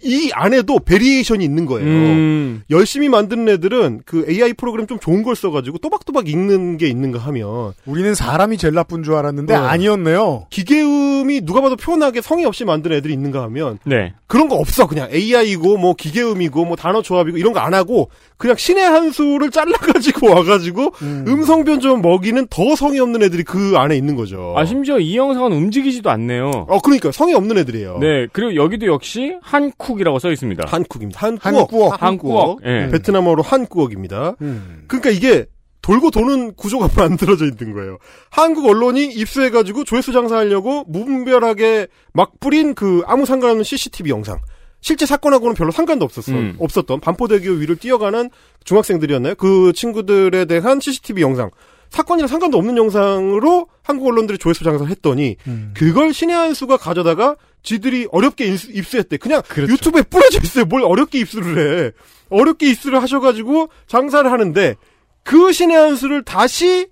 [0.02, 1.86] 이 안에도 variation이 있는 거예요.
[1.86, 2.62] 음.
[2.70, 7.74] 열심히 만드는 애들은 그 AI 프로그램 좀 좋은 걸 써가지고 또박또박 읽는 게 있는가 하면
[7.86, 9.64] 우리는 사람이 제일 나쁜 줄 알았는데 어.
[9.64, 10.46] 아니었네요.
[10.50, 14.14] 기계음이 누가 봐도 표현하게 성의 없이 만든 애들이 있는가 하면 네.
[14.26, 14.86] 그런 거 없어.
[14.86, 19.50] 그냥 AI고 뭐 기계음이고 뭐 단어 조합이고 이런 거 안 하고 그냥 신의 한 수를
[19.50, 24.54] 잘라가지고 와가지고 음성 변조 먹이는 더 성의 없는 애들이 그 안에 있는 거죠.
[24.56, 26.66] 아, 심지어 이 영상은 움직이지도 않네요.
[26.68, 27.98] 어, 그러니까 성의 없는 애들이에요.
[28.00, 30.64] 네, 그리고 여기도 역시 한 쿡이라고 써 있습니다.
[30.66, 31.20] 한쿡입니다.
[31.40, 32.02] 한꾸억.
[32.02, 32.60] 한꾸억.
[32.64, 32.88] 예.
[32.90, 34.36] 베트남어로 한꾸억입니다.
[34.42, 34.84] 음.
[34.86, 35.46] 그러니까 이게
[35.82, 37.98] 돌고 도는 구조가 만들어져 있는 거예요.
[38.30, 44.40] 한국 언론이 입수해가지고 조회수 장사하려고 무분별하게 막 뿌린 그 아무 상관없는 CCTV 영상.
[44.80, 46.32] 실제 사건하고는 별로 상관도 없었어.
[46.32, 46.56] 음.
[46.58, 48.30] 없었던 반포대교 위를 뛰어가는
[48.64, 49.34] 중학생들이었나요?
[49.36, 51.50] 그 친구들에 대한 CCTV 영상.
[51.90, 55.72] 사건이랑 상관도 없는 영상으로 한국 언론들이 조회수 장사를 했더니 음.
[55.74, 57.34] 그걸 신의 한 수가 가져다가
[57.68, 59.18] 지들이 어렵게 입수, 입수 했대.
[59.18, 59.72] 그냥 그렇죠.
[59.72, 60.64] 유튜브에 뿌려져 있어요.
[60.64, 61.92] 뭘 어렵게 입수를 해.
[62.30, 64.74] 어렵게 입수를 하셔가지고 장사를 하는데
[65.22, 66.88] 그 신의 한 수를 다시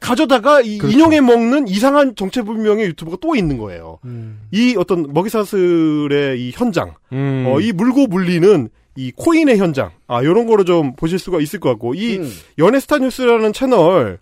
[0.00, 0.94] 가져다가 이 그렇죠.
[0.94, 3.98] 인용해 먹는 이상한 정체불명의 유튜버가 또 있는 거예요.
[4.04, 4.42] 음.
[4.52, 7.46] 이 어떤 먹이사슬의 이 현장, 음.
[7.48, 11.70] 어, 이 물고 물리는 이 코인의 현장, 아, 요런 거로 좀 보실 수가 있을 것
[11.70, 12.32] 같고, 이 음.
[12.58, 14.18] 연예스타 뉴스라는 채널,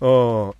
[0.00, 0.50] 어,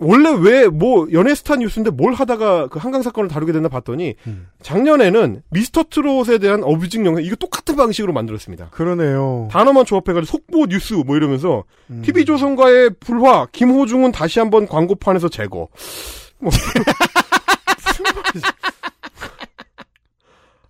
[0.00, 4.48] 원래 왜, 뭐, 연예스타 뉴스인데 뭘 하다가 그 한강 사건을 다루게 됐나 봤더니, 음.
[4.62, 8.70] 작년에는 미스터 트롯에 대한 어뷰징 영상, 이거 똑같은 방식으로 만들었습니다.
[8.70, 9.48] 그러네요.
[9.50, 12.00] 단어만 조합해가지고 속보 뉴스 뭐 이러면서, 음.
[12.02, 15.68] TV조선과의 불화, 김호중은 다시 한번 광고판에서 제거.
[16.38, 16.50] 뭐.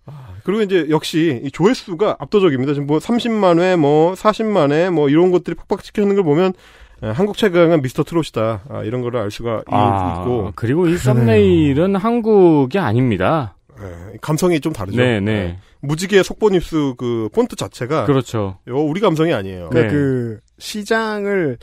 [0.07, 2.73] 아, 그리고 이제 역시 이 조회수가 압도적입니다.
[2.73, 6.53] 지금 뭐 30만 회, 뭐 40만 회, 뭐 이런 것들이 팍팍 찍히는 걸 보면 에,
[7.01, 8.61] 한국 최강은 미스터 트롯이다.
[8.69, 10.51] 아, 이런 거를 알 수가 아, 있고.
[10.55, 13.55] 그리고 이 썸네일은 한국이 아닙니다.
[13.83, 14.97] 예, 감성이 좀 다르죠.
[14.97, 15.31] 네, 네.
[15.31, 15.57] 예.
[15.81, 18.59] 무지개 속보 뉴스 그 폰트 자체가 그렇죠.
[18.67, 19.69] 요 우리 감성이 아니에요.
[19.69, 21.57] 그러니까 그 시장을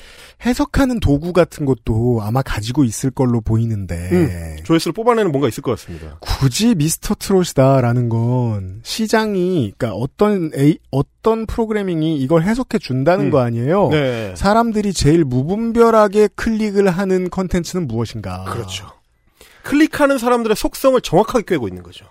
[0.45, 5.79] 해석하는 도구 같은 것도 아마 가지고 있을 걸로 보이는데 음, 조회수를 뽑아내는 뭔가 있을 것
[5.79, 6.19] 같습니다.
[6.21, 13.31] 굳이 미스터 트롯이다라는 건 시장이 그러니까 어떤 A, 어떤 프로그래밍이 이걸 해석해 준다는 음.
[13.31, 13.89] 거 아니에요.
[13.91, 14.35] 네.
[14.37, 18.45] 사람들이 제일 무분별하게 클릭을 하는 컨텐츠는 무엇인가?
[18.45, 18.98] 그렇죠.
[19.69, 22.07] 클릭하는 사람들의 속성을 정확하게 꿰고 있는 거죠.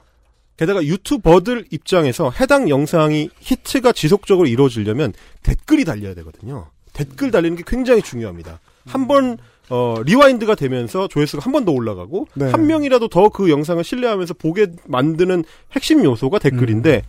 [0.57, 6.67] 게다가 유튜버들 입장에서 해당 영상이 히트가 지속적으로 이루어지려면 댓글이 달려야 되거든요.
[6.93, 8.59] 댓글 달리는 게 굉장히 중요합니다.
[8.87, 9.37] 한번
[9.69, 12.49] 어, rewind가 되면서 조회수가 한 번 더 올라가고 네.
[12.51, 15.43] 한 명이라도 더 그 영상을 신뢰하면서 보게 만드는
[15.73, 17.01] 핵심 요소가 댓글인데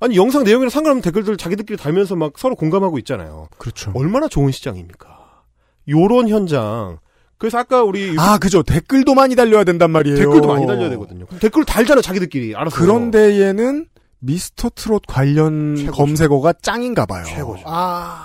[0.00, 3.48] 아니 영상 내용이랑 상관없는 댓글들 자기들끼리 달면서 막 서로 공감하고 있잖아요.
[3.56, 3.92] 그렇죠.
[3.94, 5.42] 얼마나 좋은 시장입니까?
[5.88, 6.98] 요런 현장.
[7.42, 8.62] 그래서 아까 우리 아, 그죠.
[8.62, 10.16] 댓글도 많이 달려야 된단 말이에요.
[10.16, 11.26] 댓글도 많이 달려야 되거든요.
[11.40, 12.76] 댓글 달잖아 자기들끼리 알아서.
[12.76, 13.86] 그런 데에는
[14.20, 17.24] 미스터 트롯 관련 검색어가 짱인가 봐요.
[17.26, 17.64] 최고죠.
[17.66, 18.24] 아.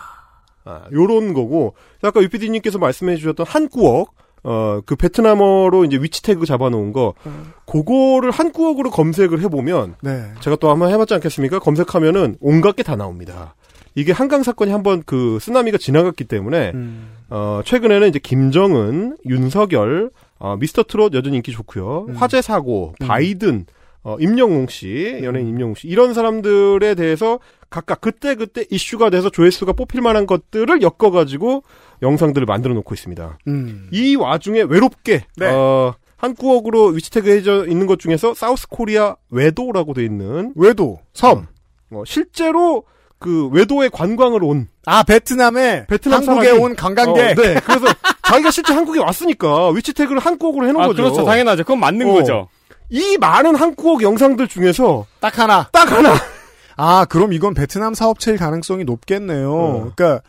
[0.66, 4.14] 아, 요런 거고 아까 유피디님께서 말씀해 주셨던 한꾸억
[4.44, 7.16] 어, 그 베트남어로 이제 위치 태그 잡아놓은 거,
[7.66, 10.32] 그거를 한국어로 검색을 해보면, 네.
[10.42, 11.60] 제가 또 한번 해봤지 않겠습니까?
[11.60, 13.56] 검색하면은 온갖 게 다 나옵니다.
[13.96, 17.10] 이게 한강 사건이 한번 그 쓰나미가 지나갔기 때문에, 음.
[17.30, 22.06] 어, 최근에는 이제 김정은, 윤석열, 어, 미스터 트롯 여전히 인기 좋고요.
[22.10, 22.16] 음.
[22.16, 23.66] 화재 사고, 바이든,
[24.04, 29.74] 어, 임영웅 씨, 연예인 임영웅 씨, 이런 사람들에 대해서 각각 그때 그때 이슈가 돼서 조회수가
[29.74, 31.64] 뽑힐 만한 것들을 엮어 가지고
[32.02, 33.38] 영상들을 만들어 놓고 있습니다.
[33.48, 33.90] 음.
[33.92, 35.48] 이 와중에 외롭게, 네.
[35.48, 41.48] 어, 한국어로 위치 태그 해져 있는 것 중에서 사우스 코리아 외도라고 돼 있는 외도, 섬.
[41.92, 42.84] 어, 실제로
[43.20, 47.38] 그 외도에 관광을 온 아 베트남에 베트남 한국에 사람이- 온 관광객.
[47.38, 47.60] 어, 네.
[47.66, 47.88] 그래서
[48.26, 51.04] 자기가 실제 한국에 왔으니까 위치 태그를 한국어로 해놓은 아, 거죠.
[51.04, 51.26] 그렇죠.
[51.26, 51.64] 당연하죠.
[51.64, 52.14] 그건 맞는 어.
[52.14, 52.48] 거죠.
[52.90, 55.68] 이 많은 한국어 영상들 중에서 딱 하나.
[55.74, 56.14] 딱 하나.
[56.78, 59.52] 아, 그럼 이건 베트남 사업체일 가능성이 높겠네요.
[59.54, 59.92] 어.
[59.96, 60.22] 그러니까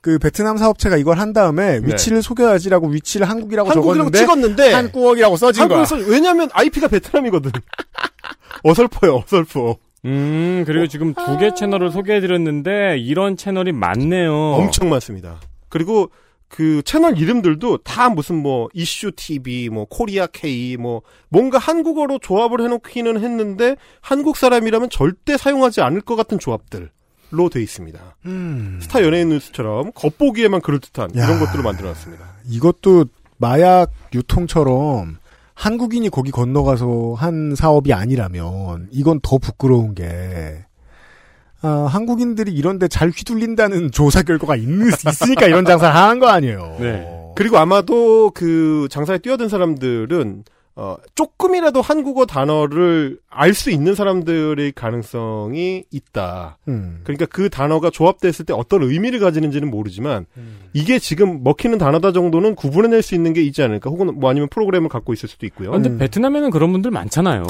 [0.00, 3.74] 그 베트남 사업체가 이걸 한 다음에 위치를 속여야지라고 위치를 한국이라고 네.
[3.74, 5.84] 한국이라고 적었는데 찍었는데 한국어라고 써진 거야.
[6.08, 7.50] 왜냐하면 IP가 베트남이거든.
[8.62, 9.76] 어설퍼요, 어설퍼.
[10.06, 14.32] 음, 그리고 지금 두개 채널을 소개해드렸는데, 이런 채널이 많네요.
[14.34, 15.40] 엄청 많습니다.
[15.68, 16.10] 그리고
[16.48, 22.60] 그 채널 이름들도 다 무슨 뭐 이슈 TV, 뭐 코리아 K, 뭐 뭔가 한국어로 조합을
[22.60, 26.90] 해놓기는 했는데 한국 사람이라면 절대 사용하지 않을 것 같은 조합들
[27.30, 27.98] 로 돼 있습니다.
[28.26, 28.78] 음.
[28.80, 31.24] 스타 연예인 뉴스처럼 겉보기에만 그럴듯한 야.
[31.24, 32.24] 이런 것들을 만들어놨습니다.
[32.48, 33.06] 이것도
[33.38, 35.18] 마약 유통처럼
[35.56, 40.64] 한국인이 거기 건너가서 한 사업이 아니라면 이건 더 부끄러운 게
[41.62, 44.68] 아, 한국인들이 이런데 잘 휘둘린다는 조사 결과가 있,
[45.08, 46.76] 있으니까 이런 장사를 하는 거 아니에요.
[46.78, 47.08] 네.
[47.34, 50.44] 그리고 아마도 그 장사에 뛰어든 사람들은
[50.78, 56.58] 어, 조금이라도 한국어 단어를 알 수 있는 사람들의 가능성이 있다.
[56.68, 57.00] 음.
[57.04, 60.58] 그러니까 그 단어가 조합됐을 때 어떤 의미를 가지는지는 모르지만 음.
[60.74, 63.88] 이게 지금 먹히는 단어다 정도는 구분해낼 수 있는 게 있지 않을까.
[63.88, 65.70] 혹은 뭐 아니면 프로그램을 갖고 있을 수도 있고요.
[65.70, 67.44] 아, 근데 베트남에는 그런 분들 많잖아요.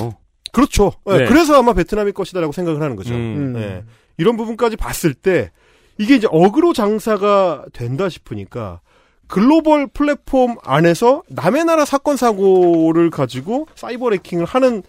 [0.53, 0.93] 그렇죠.
[1.05, 1.27] 네, 네.
[1.27, 3.13] 그래서 아마 베트남의 것이다라고 생각을 하는 거죠.
[3.13, 3.55] 음.
[3.55, 3.83] 네.
[4.19, 5.51] 이런 부분까지 봤을 때
[5.99, 8.81] 이게 이제 어그로 장사가 된다 싶으니까
[9.29, 14.83] 글로벌 플랫폼 안에서 남의 나라 사건 사고를 가지고 사이버 해킹을 하는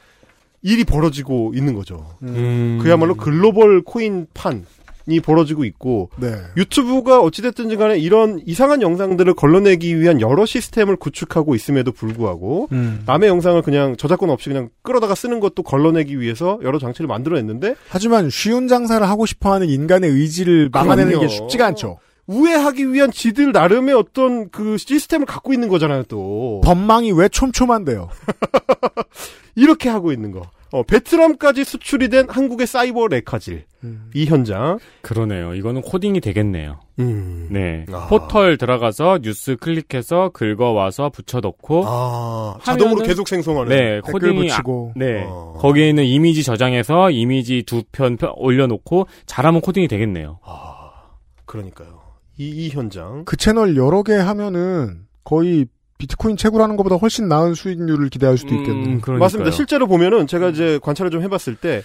[0.61, 2.05] 일이 벌어지고 있는 거죠.
[2.23, 2.79] 음.
[2.81, 4.65] 그야말로 글로벌 코인판
[5.09, 6.33] 이 벌어지고 있고 네.
[6.57, 13.03] 유튜브가 어찌됐든지 간에 이런 이상한 영상들을 걸러내기 위한 여러 시스템을 구축하고 있음에도 불구하고 음.
[13.05, 18.29] 남의 영상을 그냥 저작권 없이 그냥 끌어다가 쓰는 것도 걸러내기 위해서 여러 장치를 만들어냈는데 하지만
[18.29, 21.29] 쉬운 장사를 하고 싶어하는 인간의 의지를 막아내는 게 그럼요.
[21.29, 21.99] 쉽지가 않죠.
[22.27, 26.61] 우회하기 위한 지들 나름의 어떤 그 시스템을 갖고 있는 거잖아요, 또.
[26.63, 28.09] 법망이 왜 촘촘한데요?
[29.55, 30.41] 이렇게 하고 있는 거.
[30.73, 33.63] 어, 베트남까지 수출이 된 한국의 사이버 레카질.
[34.13, 34.79] 이 현장.
[35.01, 35.53] 그러네요.
[35.55, 36.81] 이거는 코딩이 되겠네요.
[36.99, 37.47] 음.
[37.49, 37.85] 네.
[37.93, 38.07] 아.
[38.09, 41.83] 포털 들어가서 뉴스 클릭해서 긁어와서 붙여넣고.
[41.87, 43.69] 아, 자동으로 계속 생성하는.
[43.69, 44.01] 네.
[44.03, 44.47] 댓글 코딩이.
[44.49, 44.91] 붙이고.
[44.93, 45.23] 아, 네.
[45.25, 45.53] 어.
[45.57, 50.39] 거기에 있는 이미지 저장해서 이미지 두 편 올려놓고 잘하면 코딩이 되겠네요.
[51.45, 52.06] 그러니까요.
[52.37, 53.25] 이, 이 현장.
[53.25, 55.65] 그 채널 여러 개 하면은 거의
[55.97, 58.99] 비트코인 채굴하는 것보다 훨씬 나은 수익률을 기대할 수도 있겠네요.
[59.19, 59.51] 맞습니다.
[59.51, 61.81] 실제로 보면은 제가 이제 관찰을 좀 해봤을 때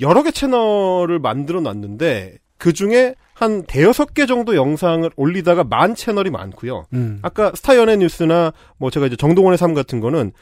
[0.00, 6.30] 여러 개 채널을 만들어 놨는데 그 중에 한 대여섯 개 정도 영상을 올리다가 만 채널이
[6.30, 6.86] 많고요.
[6.92, 7.18] 음.
[7.22, 10.32] 아까 스타 연예 뉴스나 뭐 제가 이제 정동원의 삶 같은 거는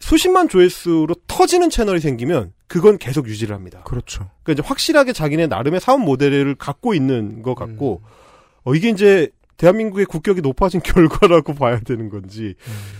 [0.00, 3.82] 수십만 조회수로 터지는 채널이 생기면 그건 계속 유지를 합니다.
[3.84, 4.30] 그렇죠.
[4.42, 8.02] 그러니까 이제 확실하게 자기네 나름의 사업 모델을 갖고 있는 것 같고
[8.68, 12.54] 어 이게 이제 대한민국의 국격이 높아진 결과라고 봐야 되는 건지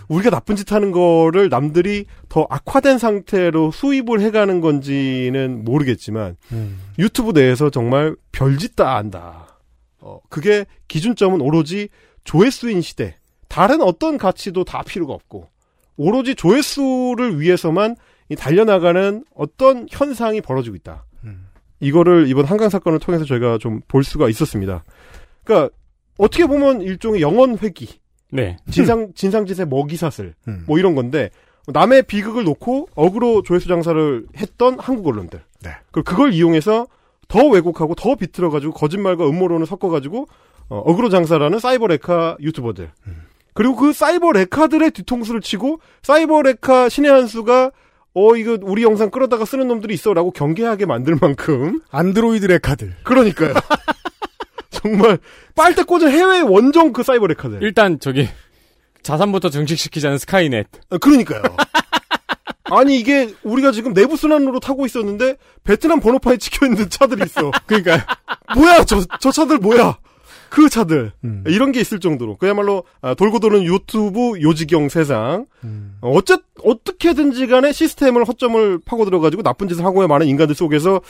[0.08, 6.80] 우리가 나쁜 짓 하는 거를 남들이 더 악화된 상태로 수입을 해가는 건지는 모르겠지만 음.
[6.98, 9.58] 유튜브 내에서 정말 별짓 다 안다.
[10.00, 11.90] 어 그게 기준점은 오로지
[12.24, 13.16] 조회수인 시대.
[13.48, 15.48] 다른 어떤 가치도 다 필요가 없고
[15.96, 17.94] 오로지 조회수를 위해서만
[18.30, 21.04] 이 달려나가는 어떤 현상이 벌어지고 있다.
[21.80, 24.82] 이거를 이번 한강 사건을 통해서 저희가 좀 볼 수가 있었습니다.
[25.48, 25.74] 그러니까
[26.18, 27.88] 어떻게 보면 일종의 영원 회귀,
[28.30, 28.58] 네.
[28.70, 30.64] 진상 진상짓의 먹이사슬, 음.
[30.66, 31.30] 뭐 이런 건데
[31.68, 35.40] 남의 비극을 놓고 어그로 조회수 장사를 했던 한국 언론들.
[35.62, 35.70] 네.
[35.90, 36.86] 그걸 이용해서
[37.28, 40.28] 더 왜곡하고 더 비틀어 가지고 거짓말과 음모론을 섞어 가지고
[40.68, 42.90] 어, 어그로 장사라는 사이버 레카 유튜버들.
[43.54, 47.70] 그리고 그 사이버 레카들의 뒤통수를 치고 사이버 레카 신의 한 수가
[48.14, 52.96] 어 이거 우리 영상 끌어다가 쓰는 놈들이 있어라고 경계하게 만들 만큼 안드로이드 레카들.
[53.04, 53.54] 그러니까요.
[54.82, 55.18] 정말
[55.54, 57.62] 빨대 꽂은 해외 원정 그 사이버 레카들.
[57.62, 58.28] 일단 저기
[59.02, 60.66] 자산부터 증식시키자는 스카이넷.
[60.90, 61.42] 아, 그러니까요.
[62.70, 67.50] 아니 이게 우리가 지금 내부 순환으로 타고 있었는데 베트남 번호판에 찍혀 있는 차들이 있어.
[67.66, 68.04] 그러니까
[68.54, 69.98] 뭐야 저 저 차들 뭐야?
[70.50, 71.12] 그 차들
[71.46, 75.44] 이런 게 있을 정도로 그야말로 아, 돌고 도는 유튜브 요지경 세상
[76.00, 81.00] 어, 어째 어떻게든지 간에 시스템을 허점을 파고 들어가지고 나쁜 짓을 하고 야 많은 인간들 속에서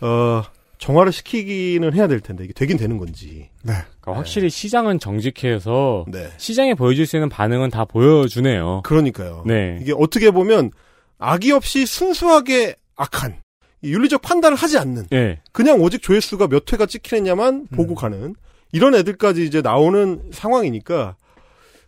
[0.00, 0.42] 어
[0.82, 3.72] 정화를 시키기는 해야 될 텐데 이게 되긴 되는 건지 네.
[4.00, 6.28] 그러니까 확실히 시장은 정직해서 네.
[6.38, 8.80] 시장에 보여줄 수 있는 반응은 다 보여주네요.
[8.82, 9.44] 그러니까요.
[9.46, 9.78] 네.
[9.80, 10.72] 이게 어떻게 보면
[11.18, 13.36] 악의 없이 순수하게 악한
[13.82, 15.38] 이 윤리적 판단을 하지 않는 네.
[15.52, 18.34] 그냥 오직 조회수가 몇 회가 찍히느냐만 보고 가는
[18.72, 21.14] 이런 애들까지 이제 나오는 상황이니까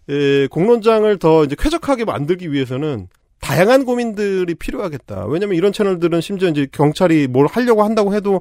[0.09, 3.09] 에, 공론장을 더 이제 쾌적하게 만들기 위해서는
[3.41, 5.27] 다양한 고민들이 필요하겠다.
[5.27, 8.41] 왜냐면 이런 채널들은 심지어 이제 경찰이 뭘 하려고 한다고 해도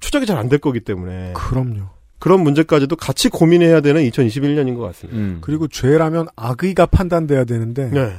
[0.00, 1.88] 추적이 잘 안 될 거기 때문에 그럼요.
[2.18, 5.18] 그런 문제까지도 같이 고민해야 되는 2021년인 것 같습니다.
[5.18, 5.38] 음.
[5.42, 8.14] 그리고 죄라면 악의가 판단돼야 되는데 네.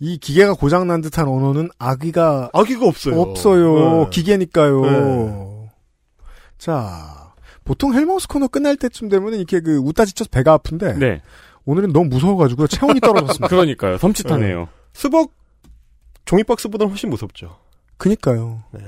[0.00, 3.20] 이 기계가 고장 난 듯한 언어는 악의가 악의가 없어요.
[3.20, 4.04] 없어요.
[4.04, 4.10] 네.
[4.10, 4.80] 기계니까요.
[4.82, 5.70] 네.
[6.58, 7.32] 자,
[7.64, 11.22] 보통 헬마우스 코너 끝날 때쯤 되면은 이렇게 그 웃다 지쳐서 배가 아픈데 네.
[11.66, 13.48] 오늘은 너무 무서워가지고 체온이 떨어졌습니다.
[13.54, 13.96] 그러니까요.
[13.96, 14.68] 섬찟하네요.
[14.94, 15.30] 스벅
[16.24, 17.58] 종이박스보다는 훨씬 무섭죠.
[17.98, 18.62] 그니까요.
[18.72, 18.80] 네.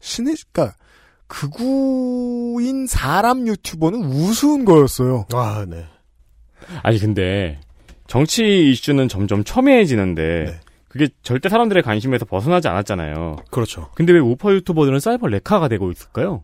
[0.00, 0.74] 신의, 그니까,
[1.30, 5.26] 극우인 사람 유튜버는 우스운 거였어요.
[5.32, 5.86] 아, 네.
[6.82, 7.60] 아니 근데
[8.08, 10.60] 정치 이슈는 점점 첨예해지는데 네.
[10.88, 13.36] 그게 절대 사람들의 관심에서 벗어나지 않았잖아요.
[13.50, 13.90] 그렇죠.
[13.94, 16.42] 근데 왜 우파 유튜버들은 사이버 레카가 되고 있을까요?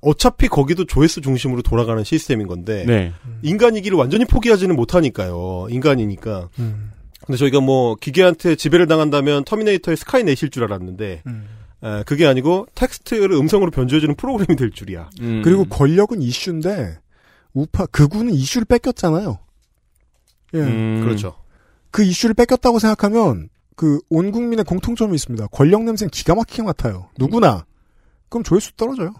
[0.00, 3.12] 어차피 거기도 조회수 중심으로 돌아가는 시스템인 건데 네.
[3.42, 5.66] 인간이기를 완전히 포기하지는 못하니까요.
[5.70, 6.48] 인간이니까.
[6.60, 6.92] 음.
[7.26, 11.22] 근데 저희가 뭐 기계한테 지배를 당한다면 터미네이터의 스카이넷일 줄 알았는데
[11.82, 15.10] 에, 그게 아니고 텍스트를 음성으로 변조해주는 프로그램이 될 줄이야.
[15.20, 15.42] 음.
[15.44, 16.98] 그리고 권력은 이슈인데
[17.52, 19.38] 우파 극우는 이슈를 뺏겼잖아요.
[20.54, 20.58] 예.
[20.58, 21.02] 음.
[21.04, 21.36] 그렇죠.
[21.90, 25.46] 그 이슈를 뺏겼다고 생각하면 그 온 국민의 공통점이 있습니다.
[25.48, 27.08] 권력 냄새는 기가 막히게 맡아요.
[27.16, 27.64] 누구나.
[28.28, 29.12] 그럼 조회수 떨어져요.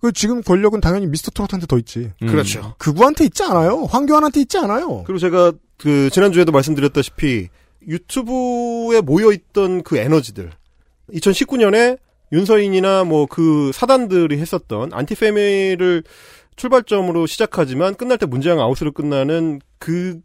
[0.00, 2.10] 그 지금 권력은 당연히 미스터 트롯한테 더 있지.
[2.22, 2.26] 음.
[2.28, 2.74] 그렇죠.
[2.78, 3.84] 극우한테 있지 않아요.
[3.84, 5.02] 황교안한테 있지 않아요.
[5.04, 7.48] 그리고 제가 그 지난주에도 말씀드렸다시피
[7.86, 10.50] 유튜브에 모여있던 그 에너지들
[11.12, 11.98] 2019년에
[12.32, 16.04] 윤서인이나 뭐 그 사단들이 했었던 안티페미를
[16.56, 20.20] 출발점으로 시작하지만 끝날 때 문재인 아웃으로 끝나는 그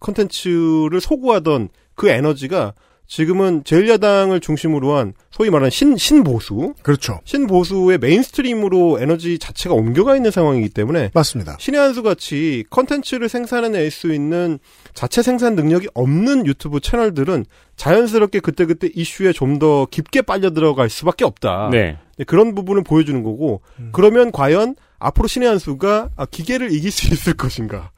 [0.00, 2.74] 컨텐츠를 소구하던 그 에너지가
[3.10, 6.74] 지금은 제1야당을 중심으로 한 소위 말하는 신, 신보수.
[6.82, 7.18] 그렇죠.
[7.24, 11.56] 신보수의 mainstream으로 에너지 자체가 옮겨가 있는 상황이기 때문에 맞습니다.
[11.58, 14.60] 신의 한수 같이 컨텐츠를 생산해낼 수 있는
[14.94, 17.46] 자체 생산 능력이 없는 유튜브 채널들은
[17.76, 21.68] 자연스럽게 그때그때 이슈에 좀 더 깊게 빨려 들어갈 수밖에 없다.
[21.72, 21.98] 네.
[22.16, 23.60] 네, 그런 부분을 보여주는 거고
[23.92, 27.90] 그러면 과연 앞으로 신의 한 수가 아, 기계를 이길 수 있을 것인가?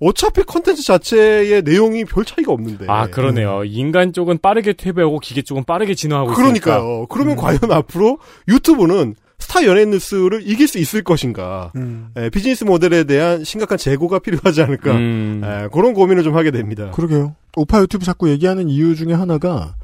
[0.00, 2.86] 어차피 컨텐츠 자체의 내용이 별 차이가 없는데.
[2.88, 3.64] 아 그러네요.
[3.64, 6.78] 인간 쪽은 빠르게 퇴보하고 기계 쪽은 빠르게 진화하고 그러니까요.
[6.80, 7.06] 있으니까.
[7.08, 8.18] 그러면 과연 앞으로
[8.48, 11.70] 유튜브는 스타 연예인 뉴스를 이길 수 있을 것인가?
[11.76, 12.08] 음.
[12.16, 14.92] 에, 비즈니스 모델에 대한 심각한 재고가 필요하지 않을까?
[14.92, 15.42] 음.
[15.44, 16.90] 에, 그런 고민을 좀 하게 됩니다.
[16.92, 17.34] 그러게요.
[17.54, 19.74] 우파 유튜브 자꾸 얘기하는 이유 중에 하나가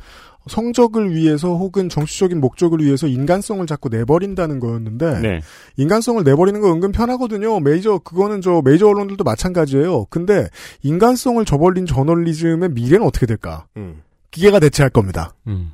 [0.49, 5.41] 성적을 위해서 혹은 정치적인 목적을 위해서 인간성을 자꾸 내버린다는 거였는데 네.
[5.77, 7.61] 인간성을 내버리는 거 은근 편하거든요.
[7.61, 10.07] 메이저 그거는 저 메이저 언론들도 마찬가지예요.
[10.07, 10.49] 근데
[10.83, 13.67] 인간성을 저버린 저널리즘의 미래는 어떻게 될까?
[13.77, 14.03] 음.
[14.31, 15.35] 기계가 대체할 겁니다.
[15.47, 15.73] 음.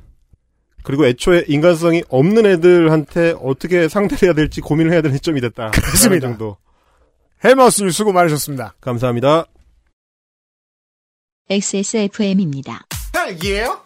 [0.83, 5.71] 그리고 애초에 인간성이 없는 애들한테 어떻게 상대를 해야 될지 고민을 해야 되는 시점이 됐다.
[5.75, 6.27] 그렇습니다.
[6.27, 6.57] 정도.
[7.43, 8.75] 헬마우스 뉴스 수고 많으셨습니다.
[8.81, 9.45] 감사합니다.
[11.49, 12.85] XSFM입니다.
[13.15, 13.83] 헬기예요?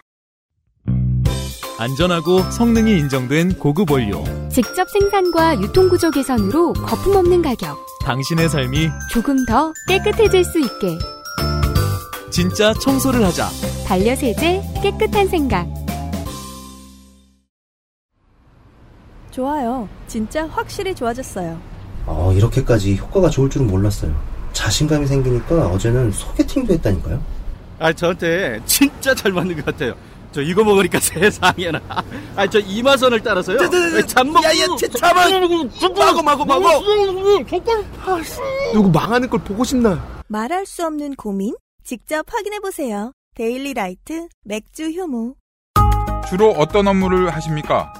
[1.78, 4.22] 안전하고 성능이 인정된 고급 원료.
[4.48, 7.76] 직접 생산과 유통구조 개선으로 거품 없는 가격.
[8.04, 10.96] 당신의 삶이 조금 더 깨끗해질 수 있게.
[12.30, 13.48] 진짜 청소를 하자.
[13.86, 15.66] 반려세제 깨끗한 생각.
[19.32, 19.88] 좋아요.
[20.06, 21.58] 진짜 확실히 좋아졌어요.
[22.06, 24.14] 어, 이렇게까지 효과가 좋을 줄은 몰랐어요.
[24.52, 27.20] 자신감이 생기니까 어제는 소개팅도 했다니까요.
[27.80, 29.94] 아, 저한테 진짜 잘 맞는 것 같아요.
[30.34, 31.80] 저 이거 먹으니까 세상에나.
[32.34, 33.56] 아, 저 이마선을 따라서요.
[34.08, 34.42] 잠먹.
[34.42, 34.66] 야야,
[34.98, 35.48] 잠만.
[35.96, 36.68] 마고 마고 마고.
[38.72, 40.24] 누구 망하는 걸 보고 싶나?
[40.26, 41.54] 말할 수 없는 고민?
[41.84, 43.12] 직접 확인해 보세요.
[43.36, 45.36] 데일리 라이트 맥주 효모.
[46.28, 47.92] 주로 어떤 업무를 하십니까?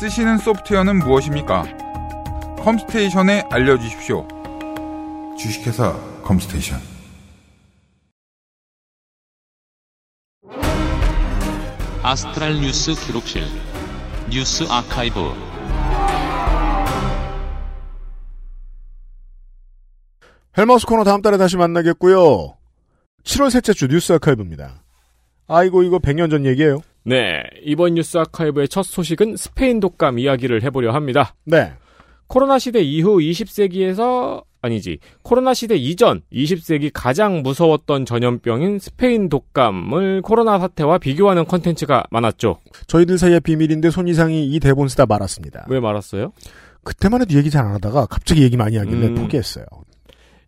[0.00, 1.64] 쓰시는 소프트웨어는 무엇입니까?
[2.60, 4.26] 컴스테이션에 알려주십시오.
[5.38, 6.93] 주식회사 컴스테이션.
[12.06, 13.44] 아스트랄 뉴스 기록실
[14.30, 15.20] 뉴스 아카이브
[20.58, 22.58] 헬마우스 코너 다음 달에 다시 만나겠고요.
[23.22, 24.84] 7월 셋째 주 뉴스 아카이브입니다.
[25.46, 26.82] 아이고 이거 100년 전 얘기예요.
[27.04, 31.34] 네, 이번 뉴스 아카이브의 첫 소식은 스페인 독감 이야기를 해보려 합니다.
[31.46, 31.72] 네.
[32.26, 40.58] 코로나 시대 이후 20세기에서 아니지 코로나 시대 이전 20세기 가장 무서웠던 전염병인 스페인 독감을 코로나
[40.58, 42.58] 사태와 비교하는 컨텐츠가 많았죠.
[42.86, 45.66] 저희들 사이의 비밀인데 손 이상이 이 대본 쓰다 말았습니다.
[45.68, 46.32] 왜 말았어요?
[46.82, 49.14] 그때만 해도 얘기 잘 안 하다가 갑자기 얘기 많이 하길래 음.
[49.14, 49.64] 포기했어요.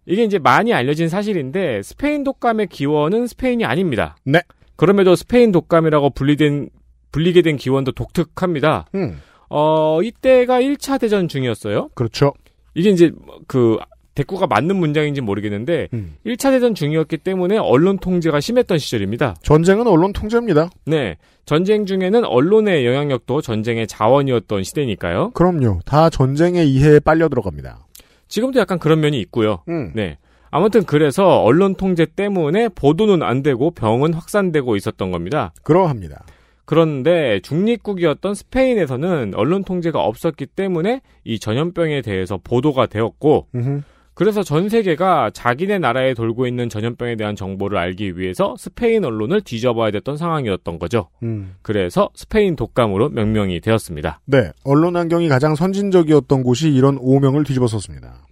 [0.07, 4.17] 이게 이제 많이 알려진 사실인데 스페인 독감의 기원은 스페인이 아닙니다.
[4.25, 4.41] 네.
[4.77, 6.69] 그럼에도 스페인 독감이라고 불리게 된
[7.13, 8.87] 불리게 된 기원도 독특합니다.
[8.95, 9.21] 음.
[9.49, 11.89] 어, 이때가 1차 대전 중이었어요.
[11.95, 12.33] 그렇죠.
[12.75, 13.11] 이게 이제
[13.47, 13.79] 그
[14.17, 16.17] 대꾸가 맞는 문장인지 모르겠는데 음.
[16.27, 19.37] 1차 대전 중이었기 때문에 언론 통제가 심했던 시절입니다.
[19.43, 20.71] 전쟁은 언론 통제입니다.
[20.87, 21.17] 네.
[21.45, 25.31] 전쟁 중에는 언론의 영향력도 전쟁의 자원이었던 시대니까요.
[25.31, 25.81] 그럼요.
[25.85, 27.87] 다 전쟁의 이해에 빨려 들어갑니다.
[28.27, 29.63] 지금도 약간 그런 면이 있고요.
[29.69, 29.93] 음.
[29.95, 30.17] 네.
[30.51, 35.53] 아무튼 그래서 언론 통제 때문에 보도는 안 되고 병은 확산되고 있었던 겁니다.
[35.63, 36.25] 그러합니다.
[36.65, 43.83] 그런데 중립국이었던 스페인에서는 언론 통제가 없었기 때문에 이 전염병에 대해서 보도가 되었고 음흠.
[44.17, 49.91] 그래서 전 세계가 자기네 나라에 돌고 있는 전염병에 대한 정보를 알기 위해서 스페인 언론을 뒤져봐야
[49.91, 51.11] 됐던 상황이었던 거죠.
[51.23, 51.55] 음.
[51.61, 54.21] 그래서 스페인 독감으로 명명이 되었습니다.
[54.25, 54.53] 네.
[54.65, 58.27] 언론 환경이 가장 선진적이었던 곳이 이런 오명을 뒤집어섰습니다.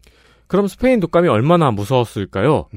[0.47, 2.69] 그럼 스페인 독감이 얼마나 무서웠을까요?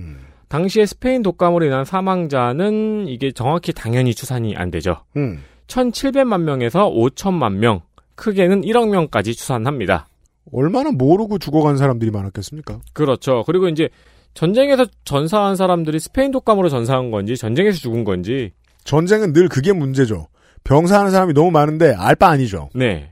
[0.50, 4.98] 당시에 스페인 독감으로 인한 사망자는 이게 정확히 당연히 추산이 안 되죠.
[5.16, 5.46] 음.
[5.68, 7.84] 1,700만 명에서 5천만 명,
[8.16, 10.10] 크게는 1억 명까지 추산합니다.
[10.52, 12.80] 얼마나 모르고 죽어간 사람들이 많았겠습니까?
[12.94, 13.44] 그렇죠.
[13.46, 13.90] 그리고 이제
[14.34, 18.52] 전쟁에서 전사한 사람들이 스페인 독감으로 전사한 건지 전쟁에서 죽은 건지
[18.84, 20.28] 전쟁은 늘 그게 문제죠.
[20.64, 22.70] 병사하는 사람이 너무 많은데 알 바 아니죠.
[22.76, 23.12] 네.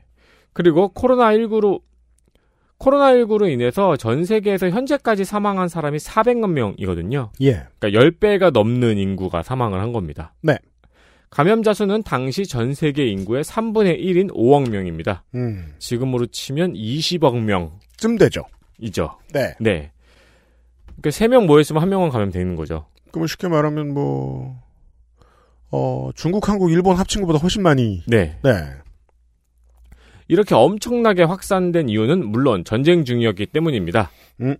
[0.52, 1.80] 그리고 코로나19로
[2.78, 7.30] 코로나19로 인해서 전 세계에서 현재까지 사망한 사람이 400만 명이거든요.
[7.40, 7.64] 예.
[7.78, 10.34] 그러니까 10배가 넘는 인구가 사망을 한 겁니다.
[10.42, 10.58] 네.
[11.30, 15.24] 감염자 수는 당시 전 세계 인구의 3분의 1인 5억 명입니다.
[15.34, 15.74] 음.
[15.78, 17.72] 지금으로 치면 20억 명.
[17.96, 18.44] 쯤 되죠.
[18.78, 19.18] 이죠.
[19.32, 19.54] 네.
[19.60, 19.90] 네.
[21.00, 22.86] 그러니까 3명 모였으면 한 명은 감염되는 거죠.
[23.10, 24.62] 그러면 쉽게 말하면 뭐,
[25.70, 28.02] 어, 중국, 한국, 일본 합친 것보다 훨씬 많이.
[28.06, 28.38] 네.
[28.42, 28.50] 네.
[30.28, 34.10] 이렇게 엄청나게 확산된 이유는 물론 전쟁 중이었기 때문입니다.
[34.40, 34.56] 음.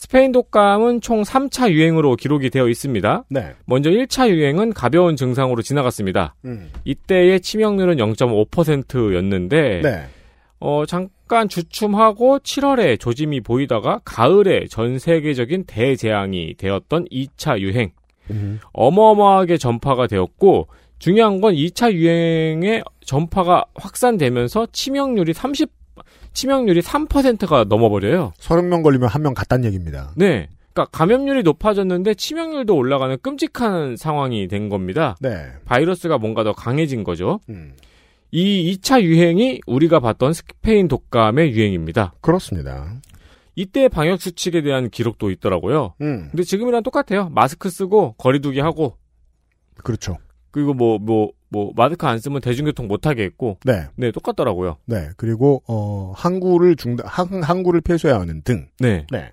[0.00, 3.24] 스페인 독감은 총 3차 유행으로 기록이 되어 있습니다.
[3.28, 3.52] 네.
[3.66, 6.34] 먼저 1차 유행은 가벼운 증상으로 지나갔습니다.
[6.46, 6.70] 음.
[6.86, 10.06] 이때의 치명률은 0.5%였는데 네.
[10.58, 17.92] 어, 잠깐 주춤하고 7월에 조짐이 보이다가 가을에 전 세계적인 대재앙이 되었던 2차 유행.
[18.30, 18.58] 음.
[18.72, 25.79] 어마어마하게 전파가 되었고 중요한 건 2차 유행의 전파가 확산되면서 치명률이 30
[26.32, 28.32] 치명률이 3%가 넘어버려요.
[28.38, 30.12] 30명 걸리면 한 명 갔단 얘기입니다.
[30.16, 30.48] 네.
[30.72, 35.16] 그러니까 감염률이 높아졌는데 치명률도 올라가는 끔찍한 상황이 된 겁니다.
[35.20, 35.46] 네.
[35.64, 37.40] 바이러스가 뭔가 더 강해진 거죠.
[37.48, 37.74] 음.
[38.30, 42.14] 이 2차 유행이 우리가 봤던 스페인 독감의 유행입니다.
[42.20, 42.94] 그렇습니다.
[43.56, 45.94] 이때 방역 수칙에 대한 기록도 있더라고요.
[46.00, 46.28] 음.
[46.30, 47.28] 근데 지금이랑 똑같아요.
[47.30, 48.96] 마스크 쓰고 거리두기 하고
[49.82, 50.16] 그렇죠.
[50.52, 51.30] 그리고 뭐뭐 뭐
[51.74, 53.86] 마스크 안 쓰면 대중교통 못 타게 했고 네.
[53.96, 54.76] 네, 똑같더라고요.
[54.86, 55.08] 네.
[55.16, 58.68] 그리고, 어, 항구를 중단, 항, 항구를 폐쇄해야 하는 등.
[58.78, 59.06] 네.
[59.10, 59.32] 네.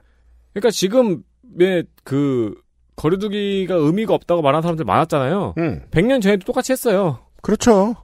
[0.53, 2.55] 그러니까 지금의 그
[2.95, 5.53] 거리두기가 의미가 없다고 말하는 사람들 많았잖아요.
[5.59, 5.83] 음.
[5.91, 7.19] 100년 전에도 똑같이 했어요.
[7.41, 7.95] 그렇죠.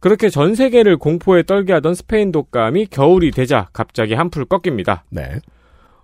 [0.00, 5.04] 그렇게 전 세계를 공포에 떨게 하던 스페인 독감이 겨울이 되자 갑자기 한풀 꺾입니다.
[5.10, 5.40] 네.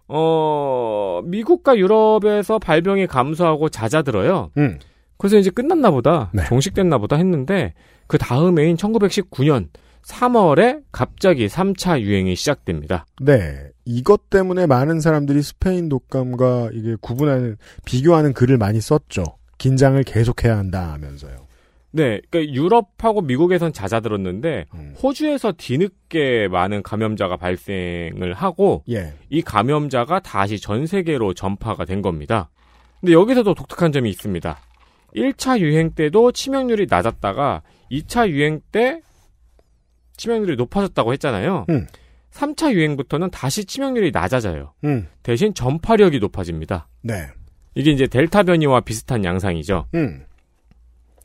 [0.09, 4.51] 어, 미국과 유럽에서 발병이 감소하고 잦아들어요.
[4.57, 4.79] 음.
[5.23, 6.31] 그래서 이제 끝났나 보다.
[6.35, 6.43] 네.
[6.47, 7.75] 종식됐나 보다 했는데
[8.09, 9.69] 그 다음해인 1919년
[10.03, 13.07] 3월에 갑자기 3차 유행이 시작됩니다.
[13.21, 13.69] 네.
[13.85, 19.23] 이것 때문에 많은 사람들이 스페인 독감과 이게 구분하는, 비교하는 글을 많이 썼죠.
[19.59, 21.47] 긴장을 계속해야 한다 하면서요.
[21.93, 24.95] 네, 그러니까 유럽하고 미국에선 잦아 들었는데 음.
[25.01, 29.15] 호주에서 뒤늦게 많은 감염자가 발생을 하고 예.
[29.31, 32.51] 이 감염자가 다시 전 세계로 전파가 된 겁니다.
[32.99, 34.59] 근데 여기서도 독특한 점이 있습니다.
[35.17, 39.01] 1차 유행 때도 치명률이 낮았다가 2차 유행 때
[40.17, 41.67] 치명률이 높아졌다고 했잖아요.
[41.71, 41.87] 음.
[42.33, 44.73] 3차 유행부터는 다시 치명률이 낮아져요.
[44.85, 45.07] 음.
[45.23, 46.89] 대신 전파력이 높아집니다.
[47.03, 47.29] 네.
[47.75, 49.87] 이게 이제 델타 변이와 비슷한 양상이죠.
[49.95, 50.25] 음.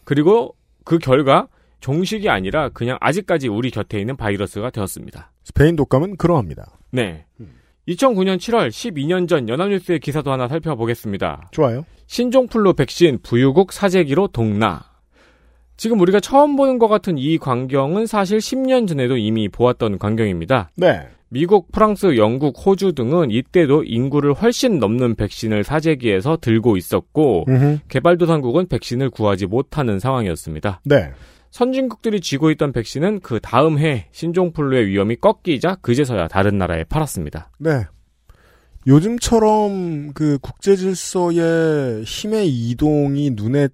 [0.03, 1.47] 그리고 그 결과
[1.79, 5.31] 종식이 아니라 그냥 아직까지 우리 곁에 있는 바이러스가 되었습니다.
[5.43, 6.77] 스페인 독감은 그러합니다.
[6.91, 7.25] 네.
[7.87, 11.49] 2009년 7월 12년 전 연합뉴스의 기사도 하나 살펴보겠습니다.
[11.51, 11.85] 좋아요.
[12.07, 14.83] 신종플루 백신 부유국 사재기로 동나.
[15.77, 20.71] 지금 우리가 처음 보는 것 같은 이 광경은 사실 10년 전에도 이미 보았던 광경입니다.
[20.75, 21.07] 네.
[21.29, 27.79] 미국, 프랑스, 영국, 호주 등은 이때도 인구를 훨씬 넘는 백신을 사재기에서 들고 있었고 음흠.
[27.89, 30.81] 개발도상국은 백신을 구하지 못하는 상황이었습니다.
[30.85, 31.11] 네.
[31.57, 37.49] 선진국들이 쥐고 있던 백신은 그 다음 해 신종플루의 위험이 꺾이자 그제서야 다른 나라에 팔았습니다.
[37.57, 37.83] 네.
[38.85, 43.69] 요즘처럼 그 국제 질서의 힘의 이동이 눈에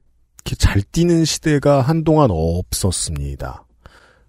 [0.45, 3.65] 이렇게 잘 띄는 시대가 한동안 없었습니다.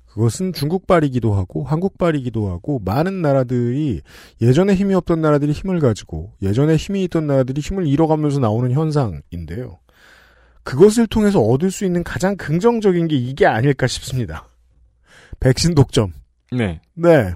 [0.06, 4.00] 그것은 중국발이기도 하고 한국발이기도 하고 많은 나라들이
[4.42, 9.78] 예전에 힘이 없던 나라들이 힘을 가지고 예전에 힘이 있던 나라들이 힘을 잃어가면서 나오는 현상인데요.
[10.64, 14.48] 그것을 통해서 얻을 수 있는 가장 긍정적인 게 이게 아닐까 싶습니다.
[15.40, 16.12] 백신 독점.
[16.52, 16.80] 네.
[16.94, 17.34] 네.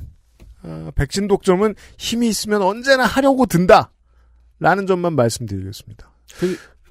[0.62, 3.90] 아, 백신 독점은 힘이 있으면 언제나 하려고 든다.
[4.60, 6.10] 라는 점만 말씀드리겠습니다.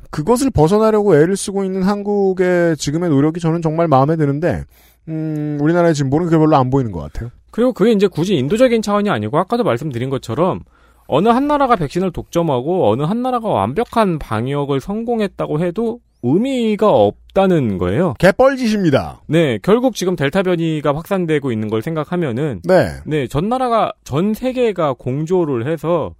[0.09, 4.63] 그, 것을 벗어나려고 애를 쓰고 있는 한국의 지금의 노력이 저는 정말 마음에 드는데,
[5.09, 7.29] 음, 우리나라의 진보는 그게 별로 안 보이는 것 같아요.
[7.51, 10.61] 그리고 그게 이제 굳이 인도적인 차원이 아니고 아까도 말씀드린 것처럼
[11.07, 18.15] 어느 한 나라가 백신을 독점하고 어느 한 나라가 완벽한 방역을 성공했다고 해도 의미가 없다는 거예요.
[18.19, 19.21] 개뻘짓입니다.
[19.27, 22.89] 네, 결국 지금 델타 변이가 확산되고 있는 걸 생각하면은 네.
[23.05, 26.15] 네, 전 나라가 전 세계가 공조를 해서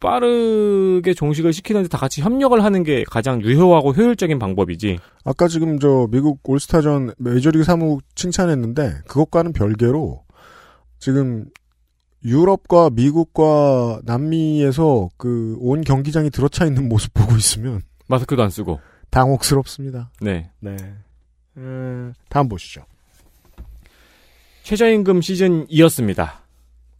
[0.00, 4.98] 빠르게 종식을 시키는데 다 같이 협력을 하는 게 가장 유효하고 효율적인 방법이지.
[5.24, 10.22] 아까 지금 저 미국 올스타전 메이저리그 사무 칭찬했는데 그것과는 별개로
[11.00, 11.46] 지금
[12.24, 18.80] 유럽과 미국과 남미에서 그 온 경기장이 들어차 있는 모습 보고 있으면 마스크도 안 쓰고
[19.10, 20.10] 당혹스럽습니다.
[20.20, 20.50] 네.
[20.60, 20.76] 네.
[21.56, 22.82] 음, 다음 보시죠.
[24.62, 26.40] 최저임금 시즌이었습니다.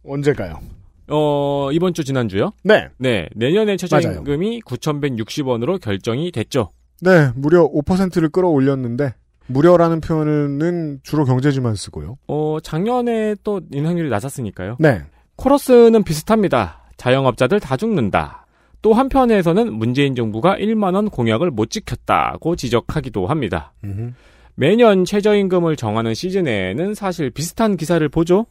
[0.05, 0.59] 언제가요?
[1.07, 2.51] 어, 이번 주 지난주요?
[2.63, 2.87] 네.
[2.97, 3.27] 네.
[3.35, 6.71] 내년에 최저임금이 9,160원으로 결정이 됐죠.
[7.01, 9.13] 네, 무려 5%를 끌어올렸는데
[9.47, 12.17] 무료라는 표현은 주로 경제지만 쓰고요.
[12.27, 14.77] 어, 작년에 또 인상률이 낮았으니까요.
[14.79, 15.01] 네.
[15.35, 16.81] 코러스는 비슷합니다.
[16.97, 18.38] 자영업자들 다 죽는다.
[18.81, 23.73] 또 한편에서는 문재인 정부가 1만원 공약을 못 지켰다고 지적하기도 합니다.
[24.55, 28.45] 매년 최저임금을 정하는 시즌에는 사실 비슷한 기사를 보죠.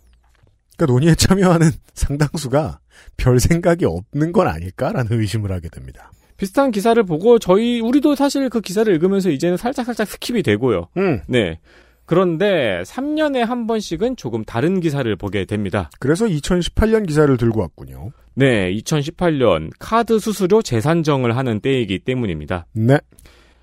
[0.76, 2.78] 그러니까 논의에 참여하는 상당수가
[3.16, 6.12] 별 생각이 없는 건 아닐까라는 의심을 하게 됩니다.
[6.36, 10.88] 비슷한 기사를 보고 저희 우리도 사실 그 기사를 읽으면서 이제는 살짝 살짝 skip이 되고요.
[10.96, 11.20] 음.
[11.26, 11.58] 네.
[12.06, 15.90] 그런데 3년에 한 번씩은 조금 다른 기사를 보게 됩니다.
[15.98, 18.12] 그래서 2018년 기사를 들고 왔군요.
[18.38, 22.66] 네, 2018년 카드 수수료 재산정을 하는 때이기 때문입니다.
[22.72, 22.98] 네.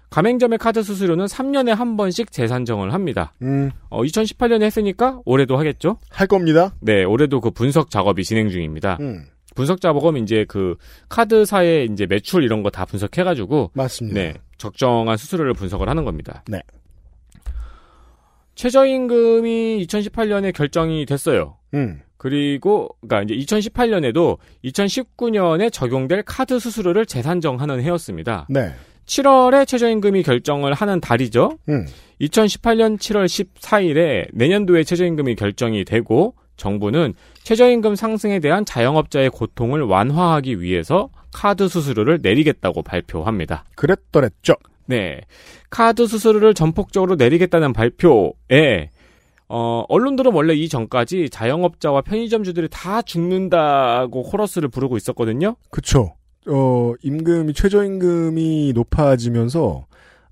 [0.10, 3.32] 가맹점의 카드 수수료는 3년에 한 번씩 재산정을 합니다.
[3.42, 5.98] 음, 어, 2018년에 했으니까 올해도 하겠죠?
[6.10, 6.74] 할 겁니다.
[6.82, 8.98] 네, 올해도 그 분석 작업이 진행 중입니다.
[9.00, 9.24] 음.
[9.56, 10.76] 분석 작업은 이제 그
[11.08, 14.20] 카드사의 이제 매출 이런 거 다 분석해가지고 맞습니다.
[14.20, 16.44] 네, 적정한 수수료를 분석을 하는 겁니다.
[16.50, 16.60] 네.
[18.56, 21.58] 최저임금이 2018년에 결정이 됐어요.
[21.74, 22.02] 음.
[22.18, 28.48] 그리고 그러니까 이제 2018년에도 2019년에 적용될 카드 수수료를 재산정하는 해였습니다.
[28.50, 28.74] 네.
[29.06, 31.60] 7월에 최저임금이 결정을 하는 달이죠.
[31.70, 31.86] 음.
[32.22, 41.10] 2018년 7월 14일에 내년도에 최저임금이 결정이 되고 정부는 최저임금 상승에 대한 자영업자의 고통을 완화하기 위해서
[41.34, 43.66] 카드 수수료를 내리겠다고 발표합니다.
[43.76, 44.56] 그랬더랬죠.
[44.88, 45.22] 네.
[45.70, 48.90] 카드 수수료를 전폭적으로 내리겠다는 발표에
[49.48, 55.56] 어, 언론들은 원래 이 전까지 자영업자와 편의점주들이 다 죽는다고 코러스를 부르고 있었거든요.
[55.70, 56.16] 그쵸.
[56.48, 59.86] 어, 임금이, 최저임금이 높아지면서,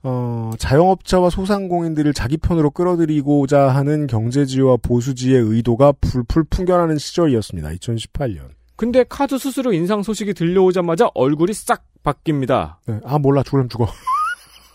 [0.03, 7.69] 어, 자영업자와 소상공인들을 자기 편으로 끌어들이고자 하는 경제지와 보수지의 의도가 풀풀 풍겨나는 시절이었습니다.
[7.69, 8.49] 2018년.
[8.75, 12.75] 근데 카드 수수료 인상 소식이 들려오자마자 얼굴이 싹 바뀝니다.
[12.87, 12.99] 네.
[13.05, 13.43] 아, 몰라.
[13.43, 13.87] 죽으면 죽어.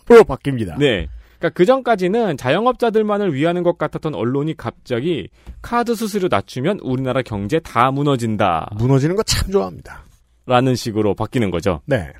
[0.09, 0.77] 로 바뀝니다.
[0.77, 1.07] 네.
[1.37, 5.29] 그러니까 그 전까지는 자영업자들만을 위하는 것 같았던 언론이 갑자기
[5.61, 8.71] 카드 수수료 낮추면 우리나라 경제 다 무너진다.
[8.77, 10.03] 무너지는 거 참 좋아합니다.
[10.45, 11.81] 라는 식으로 바뀌는 거죠.
[11.85, 12.11] 네.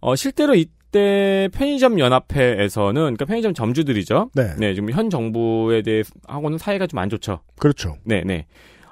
[0.00, 4.30] 어, 실제로 이때 편의점 연합회에서는 그러니까 편의점 점주들이죠.
[4.34, 4.74] 네.
[4.74, 7.40] 지금 현 정부에 대해 하고는 사이가 좀 안 좋죠.
[7.58, 7.96] 그렇죠.
[8.04, 8.46] 네, 네.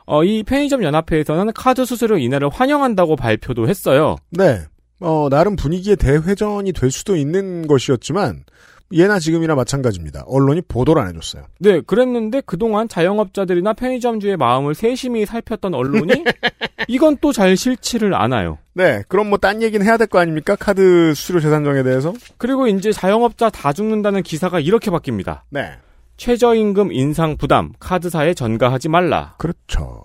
[0.06, 4.16] 어, 이 편의점 연합회에서는 카드 수수료 인하를 환영한다고 발표도 했어요.
[4.30, 4.58] 네.
[5.00, 8.44] 어, 나름 분위기의 대회전이 될 수도 있는 것이었지만,
[8.92, 10.24] 예나 지금이나 마찬가지입니다.
[10.26, 11.44] 언론이 보도를 안 해줬어요.
[11.60, 16.24] 네, 그랬는데 그동안 자영업자들이나 편의점주의 마음을 세심히 살폈던 언론이
[16.88, 18.58] 이건 또 잘 실치를 않아요.
[18.74, 19.04] 네.
[19.08, 20.56] 그럼 뭐 딴 얘기는 해야 될 거 아닙니까?
[20.56, 22.12] 카드 수수료 재산정에 대해서?
[22.36, 25.42] 그리고 이제 자영업자 다 죽는다는 기사가 이렇게 바뀝니다.
[25.50, 25.70] 네.
[26.16, 29.34] 최저임금 인상 부담 카드사에 전가하지 말라.
[29.38, 30.02] 그렇죠.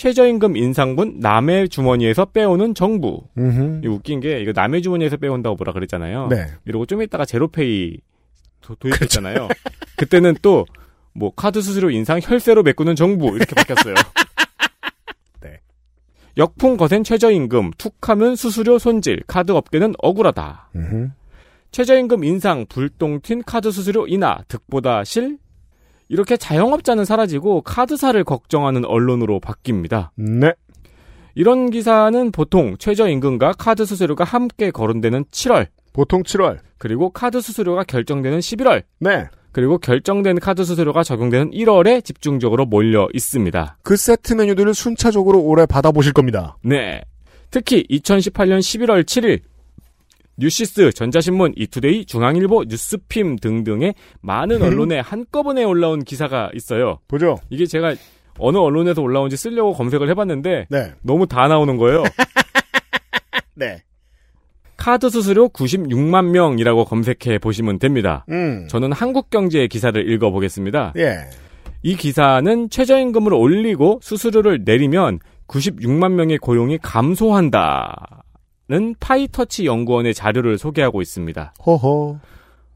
[0.00, 3.22] 최저임금 인상분 남의 주머니에서 빼오는 정부.
[3.36, 3.80] 음흠.
[3.84, 6.28] 이 웃긴 게 이거 남의 주머니에서 빼온다고 뭐라 그랬잖아요.
[6.28, 6.46] 네.
[6.64, 7.98] 이러고 좀 이따가 제로페이
[8.62, 9.48] 도, 도입했잖아요.
[9.96, 10.64] 그때는 또
[11.12, 13.94] 뭐 카드 수수료 인상 혈세로 메꾸는 정부 이렇게 바뀌었어요.
[15.40, 15.60] 네.
[16.36, 20.70] 역풍 거센 최저임금 툭하면 수수료 손질 카드 업계는 억울하다.
[20.76, 21.10] 음흠.
[21.72, 25.38] 최저임금 인상 불똥 튄 카드 수수료 인하 득보다 실
[26.10, 30.10] 이렇게 자영업자는 사라지고 카드사를 걱정하는 언론으로 바뀝니다.
[30.16, 30.52] 네.
[31.36, 35.68] 이런 기사는 보통 최저임금과 카드 수수료가 함께 거론되는 7월.
[35.92, 36.58] 보통 7월.
[36.78, 38.82] 그리고 카드 수수료가 결정되는 11월.
[38.98, 39.28] 네.
[39.52, 43.78] 그리고 결정된 카드 수수료가 적용되는 1월에 집중적으로 몰려 있습니다.
[43.82, 46.56] 그 세트 메뉴들을 순차적으로 올해 받아보실 겁니다.
[46.62, 47.02] 네.
[47.52, 49.40] 특히 2018년 11월 7일
[50.36, 56.98] 뉴시스, 전자신문, 이투데이, 중앙일보, 뉴스핌 등등의 많은 언론에 한꺼번에 올라온 기사가 있어요.
[57.08, 57.38] 보죠.
[57.50, 57.94] 이게 제가
[58.38, 60.92] 어느 언론에서 올라온지 쓰려고 검색을 해봤는데 네.
[61.02, 62.04] 너무 다 나오는 거예요.
[63.54, 63.82] 네.
[64.76, 68.24] 카드 수수료 96만 명이라고 검색해 보시면 됩니다.
[68.30, 68.66] 음.
[68.68, 70.94] 저는 한국경제의 기사를 읽어보겠습니다.
[70.96, 71.18] 예.
[71.82, 75.18] 이 기사는 최저임금을 올리고 수수료를 내리면
[75.48, 78.22] 96만 명의 고용이 감소한다
[78.70, 81.54] 는 파이터치 연구원의 자료를 소개하고 있습니다.
[81.66, 82.20] 허허.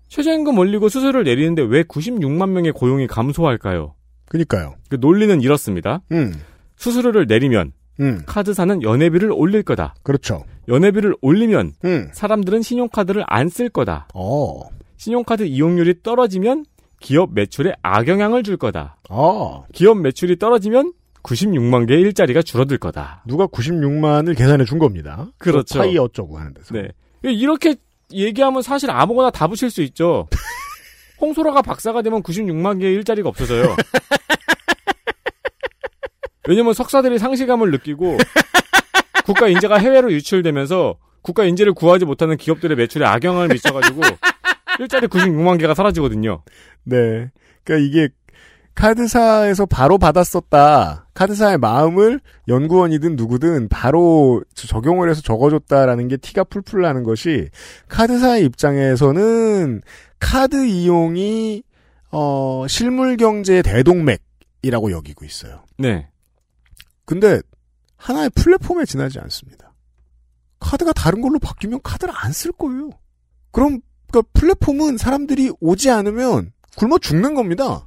[0.08, 3.94] 최저임금 올리고 수수료를 내리는데 왜 96만 명의 고용이 감소할까요?
[4.28, 4.74] 그니까요.
[4.88, 6.00] 그 논리는 이렇습니다.
[6.10, 6.34] 음.
[6.74, 7.70] 수수료를 내리면
[8.00, 8.22] 음.
[8.26, 9.94] 카드사는 연회비를 올릴 거다.
[10.02, 10.42] 그렇죠.
[10.66, 12.08] 연회비를 올리면 음.
[12.12, 14.08] 사람들은 신용카드를 안 쓸 거다.
[14.14, 14.62] 어.
[14.96, 16.64] 신용카드 이용률이 떨어지면
[16.98, 18.96] 기업 매출에 악영향을 줄 거다.
[19.10, 19.64] 어.
[19.72, 20.92] 기업 매출이 떨어지면
[21.24, 23.22] 96만 개의 일자리가 줄어들 거다.
[23.26, 25.26] 누가 96만을 계산해 준 겁니다.
[25.38, 25.78] 그렇죠.
[25.78, 26.74] 파이 어쩌고 하는 데서.
[26.74, 26.88] 네.
[27.22, 27.74] 이렇게
[28.12, 30.28] 얘기하면 사실 아무거나 다 붙일 수 있죠.
[31.20, 33.74] 홍소라가 박사가 되면 96만 개의 일자리가 없어져요.
[36.46, 38.18] 왜냐면 석사들이 상실감을 느끼고
[39.24, 44.02] 국가 인재가 해외로 유출되면서 국가 인재를 구하지 못하는 기업들의 매출에 악영향을 미쳐가지고
[44.80, 46.42] 일자리 96만 개가 사라지거든요.
[46.82, 47.30] 네.
[47.64, 48.08] 그러니까 이게
[48.74, 51.08] 카드사에서 바로 받았었다.
[51.14, 57.48] 카드사의 마음을 연구원이든 누구든 바로 적용을 해서 적어줬다라는 게 티가 풀풀 나는 것이
[57.88, 59.80] 카드사의 입장에서는
[60.18, 61.62] 카드 이용이
[62.10, 65.64] 어 실물 경제의 대동맥이라고 여기고 있어요.
[65.78, 66.08] 네.
[67.04, 67.40] 근데
[67.96, 69.72] 하나의 플랫폼에 지나지 않습니다.
[70.58, 72.90] 카드가 다른 걸로 바뀌면 카드를 안 쓸 거예요.
[73.52, 77.86] 그럼 그러니까 플랫폼은 사람들이 오지 않으면 굶어 죽는 겁니다.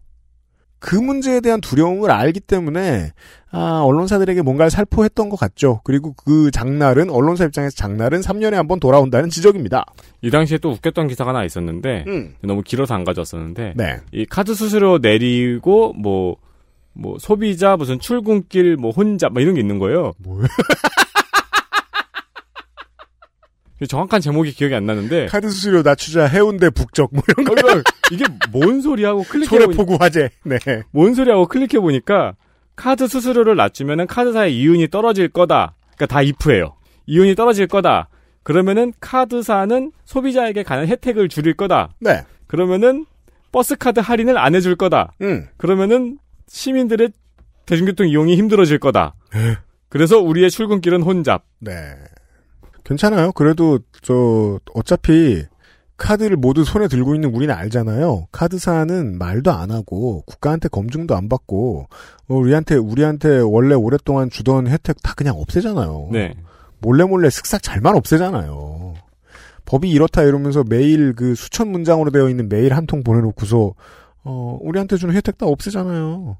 [0.80, 3.11] 그 문제에 대한 두려움을 알기 때문에
[3.51, 5.82] 아, 언론사들에게 뭔가를 살포했던 것 같죠.
[5.84, 9.86] 그리고 그 장날은 언론사 입장에서 장날은 3년에 한 번 돌아온다는 지적입니다.
[10.21, 12.36] 이 당시에 또 웃겼던 기사가 하나 있었는데 음.
[12.43, 13.97] 너무 길어서 안 가져왔었는데 네.
[14.11, 20.13] 이 카드 수수료 내리고 뭐뭐 소비자 무슨 출근길 뭐 혼자 뭐 이런 게 있는 거예요.
[20.19, 20.45] 뭐야?
[23.86, 28.82] 정확한 제목이 기억이 안 나는데 카드 수수료 낮추자 해운대 북적 뭐 이런 거 이게 뭔
[28.82, 30.30] 소리하고 클릭해 소래포구 화재.
[30.43, 30.57] 네.
[30.91, 32.34] 뭔 소리하고 클릭해 보니까
[32.75, 35.75] 카드 수수료를 낮추면은 카드사의 이윤이 떨어질 거다.
[35.95, 36.75] 그러니까 다 if예요.
[37.05, 38.09] 이윤이 떨어질 거다.
[38.43, 41.89] 그러면은 카드사는 소비자에게 가는 혜택을 줄일 거다.
[41.99, 42.23] 네.
[42.47, 43.05] 그러면은
[43.51, 45.13] 버스 카드 할인을 안 해줄 거다.
[45.21, 45.47] 음.
[45.57, 46.17] 그러면은
[46.47, 47.09] 시민들의
[47.65, 49.15] 대중교통 이용이 힘들어질 거다.
[49.89, 51.43] 그래서 우리의 출근길은 혼잡.
[51.59, 51.73] 네.
[52.88, 53.31] 괜찮아요.
[53.33, 55.43] 그래도 저 어차피
[55.97, 58.27] 카드를 모두 손에 들고 있는 우리는 알잖아요.
[58.31, 61.88] 카드사는 말도 안 하고 국가한테 검증도 안 받고
[62.29, 66.09] 어, 우리한테 우리한테 원래 오랫동안 주던 혜택 다 그냥 없애잖아요.
[66.11, 66.33] 네.
[66.79, 68.93] 몰래 몰래 슥싹 잘만 없애잖아요.
[69.65, 73.73] 법이 이렇다 이러면서 매일 그 수천 문장으로 되어 있는 메일 한 통 보내놓고서
[74.23, 76.38] 어 우리한테 주는 혜택 다 없애잖아요.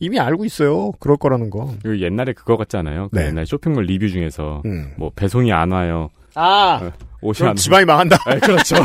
[0.00, 0.92] 이미 알고 있어요.
[1.00, 1.72] 그럴 거라는 거.
[1.82, 3.08] 그 옛날에 그거 같잖아요.
[3.10, 3.26] 그 네.
[3.26, 4.92] 옛날 쇼핑몰 리뷰 중에서 음.
[4.96, 6.10] 뭐 배송이 안 와요.
[6.34, 8.16] 아, 어, 옷이 안 집안이 망한다.
[8.30, 8.76] 네, 그렇죠.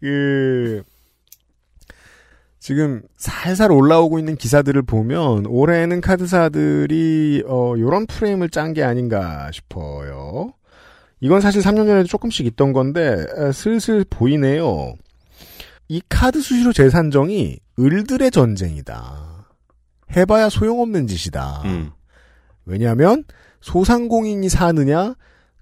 [0.00, 0.82] 그
[2.58, 10.52] 지금 살살 올라오고 있는 기사들을 보면 올해는 카드사들이 어 요런 프레임을 짠 게 아닌가 싶어요.
[11.20, 14.94] 이건 사실 3년 전에도 조금씩 있던 건데 에, 슬슬 보이네요.
[15.88, 19.48] 이 카드 수수료 재산정이 을들의 전쟁이다.
[20.16, 21.62] 해봐야 소용없는 짓이다.
[21.64, 21.90] 음.
[22.64, 23.24] 왜냐하면
[23.60, 25.14] 소상공인이 사느냐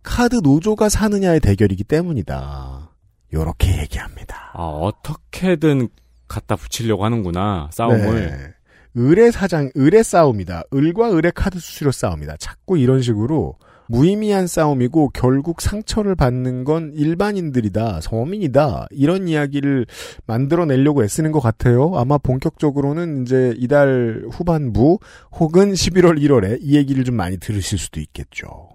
[0.02, 2.90] 카드 노조가 사느냐의 대결이기 때문이다.
[3.32, 4.50] 요렇게 얘기합니다.
[4.54, 5.88] 아, 어떻게든
[6.28, 8.26] 갖다 붙이려고 하는구나, 싸움을.
[8.30, 8.54] 네.
[9.00, 10.64] 을의 사장, 을의 싸움이다.
[10.74, 12.36] 을과 을의 카드 수수료 싸움이다.
[12.38, 13.56] 자꾸 이런 식으로
[13.88, 18.00] 무의미한 싸움이고 결국 상처를 받는 건 일반인들이다.
[18.00, 18.86] 서민이다.
[18.90, 19.86] 이런 이야기를
[20.26, 21.92] 만들어내려고 애쓰는 것 같아요.
[21.96, 24.98] 아마 본격적으로는 이제 이달 후반부
[25.32, 28.68] 혹은 11월 1월에 이 얘기를 좀 많이 들으실 수도 있겠죠.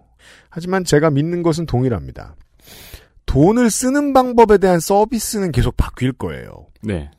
[0.50, 2.36] 하지만 제가 믿는 것은 동일합니다.
[3.26, 6.68] 돈을 쓰는 방법에 대한 서비스는 계속 바뀔 거예요.
[6.82, 7.12] 네.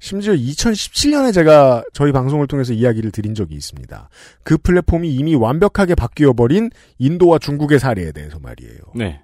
[0.00, 4.08] 심지어 2017년에 제가 저희 방송을 통해서 이야기를 드린 적이 있습니다.
[4.42, 8.78] 그 플랫폼이 이미 완벽하게 바뀌어버린 인도와 중국의 사례에 대해서 말이에요.
[8.96, 9.20] 네.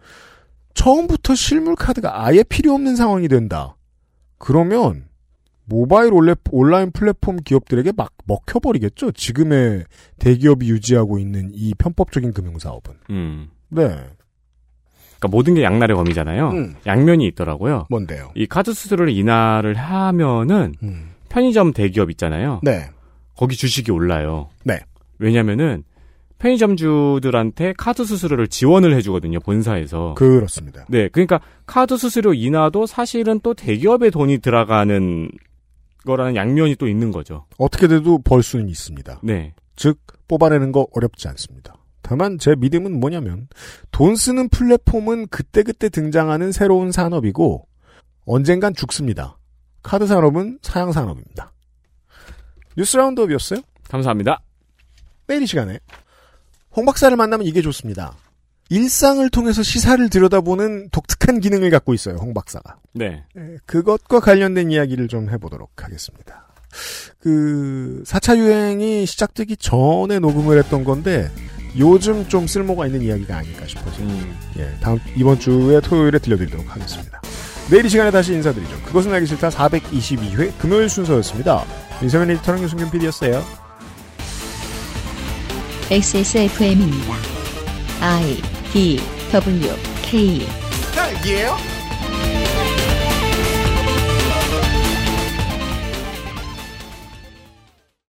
[0.74, 3.76] 처음부터 실물 카드가 아예 필요 없는 상황이 된다.
[4.38, 5.08] 그러면
[5.64, 6.12] 모바일
[6.50, 9.12] 온라인 플랫폼 기업들에게 막 먹혀버리겠죠.
[9.12, 9.84] 지금의
[10.18, 12.94] 대기업이 유지하고 있는 이 편법적인 금융사업은.
[13.10, 13.48] 음.
[13.70, 13.96] 네.
[15.18, 16.50] 그러니까 모든 게 양날의 검이잖아요.
[16.50, 16.74] 음.
[16.86, 17.86] 양면이 있더라고요.
[17.90, 18.30] 뭔데요?
[18.34, 20.74] 이 카드 수수료를 인하를 하면은
[21.28, 22.60] 편의점 대기업 있잖아요.
[22.62, 22.88] 네.
[23.36, 24.48] 거기 주식이 올라요.
[24.64, 24.80] 네.
[25.18, 25.84] 왜냐면은
[26.38, 29.40] 편의점주들한테 카드 수수료를 지원을 해주거든요.
[29.40, 30.14] 본사에서.
[30.14, 30.84] 그렇습니다.
[30.88, 31.08] 네.
[31.08, 35.30] 그러니까 카드 수수료 인하도 사실은 또 대기업의 돈이 들어가는
[36.04, 37.46] 거라는 양면이 또 있는 거죠.
[37.58, 39.20] 어떻게 돼도 벌 수는 있습니다.
[39.22, 39.54] 네.
[39.76, 39.98] 즉,
[40.28, 41.74] 뽑아내는 거 어렵지 않습니다.
[42.06, 43.48] 다만 제 믿음은 뭐냐면,
[43.90, 47.66] 돈 쓰는 플랫폼은 그때그때 등장하는 새로운 산업이고,
[48.26, 49.36] 언젠간 죽습니다.
[49.82, 51.52] 카드 산업은 사양 산업입니다.
[52.76, 53.60] 뉴스 라운드업이었어요?
[53.88, 54.40] 감사합니다.
[55.26, 55.80] 내일 이 시간에
[56.70, 58.14] 홍 박사를 만나면 이게 좋습니다.
[58.68, 62.78] 일상을 통해서 시사를 들여다보는 독특한 기능을 갖고 있어요, 홍 박사가.
[62.92, 63.24] 네.
[63.64, 66.46] 그것과 관련된 이야기를 좀 해보도록 하겠습니다.
[67.18, 71.30] 그 4차 유행이 시작되기 전에 녹음을 했던 건데
[71.78, 74.02] 요즘 좀 쓸모가 있는 이야기가 아닐까 싶어서
[74.58, 77.20] 예, 다음 이번 주에 토요일에 들려드리도록 하겠습니다.
[77.70, 78.80] 내일 이 시간에 다시 인사드리죠.
[78.82, 81.64] 그것은 알기 싫다 422회 금요일 순서였습니다.
[82.02, 83.44] 윤세민 에디터랑 유승균 PD였어요.
[85.90, 87.14] XSFM입니다.
[88.00, 88.42] I
[88.72, 89.00] D
[89.32, 89.72] W
[90.02, 90.46] K
[90.94, 91.75] 딸기예요?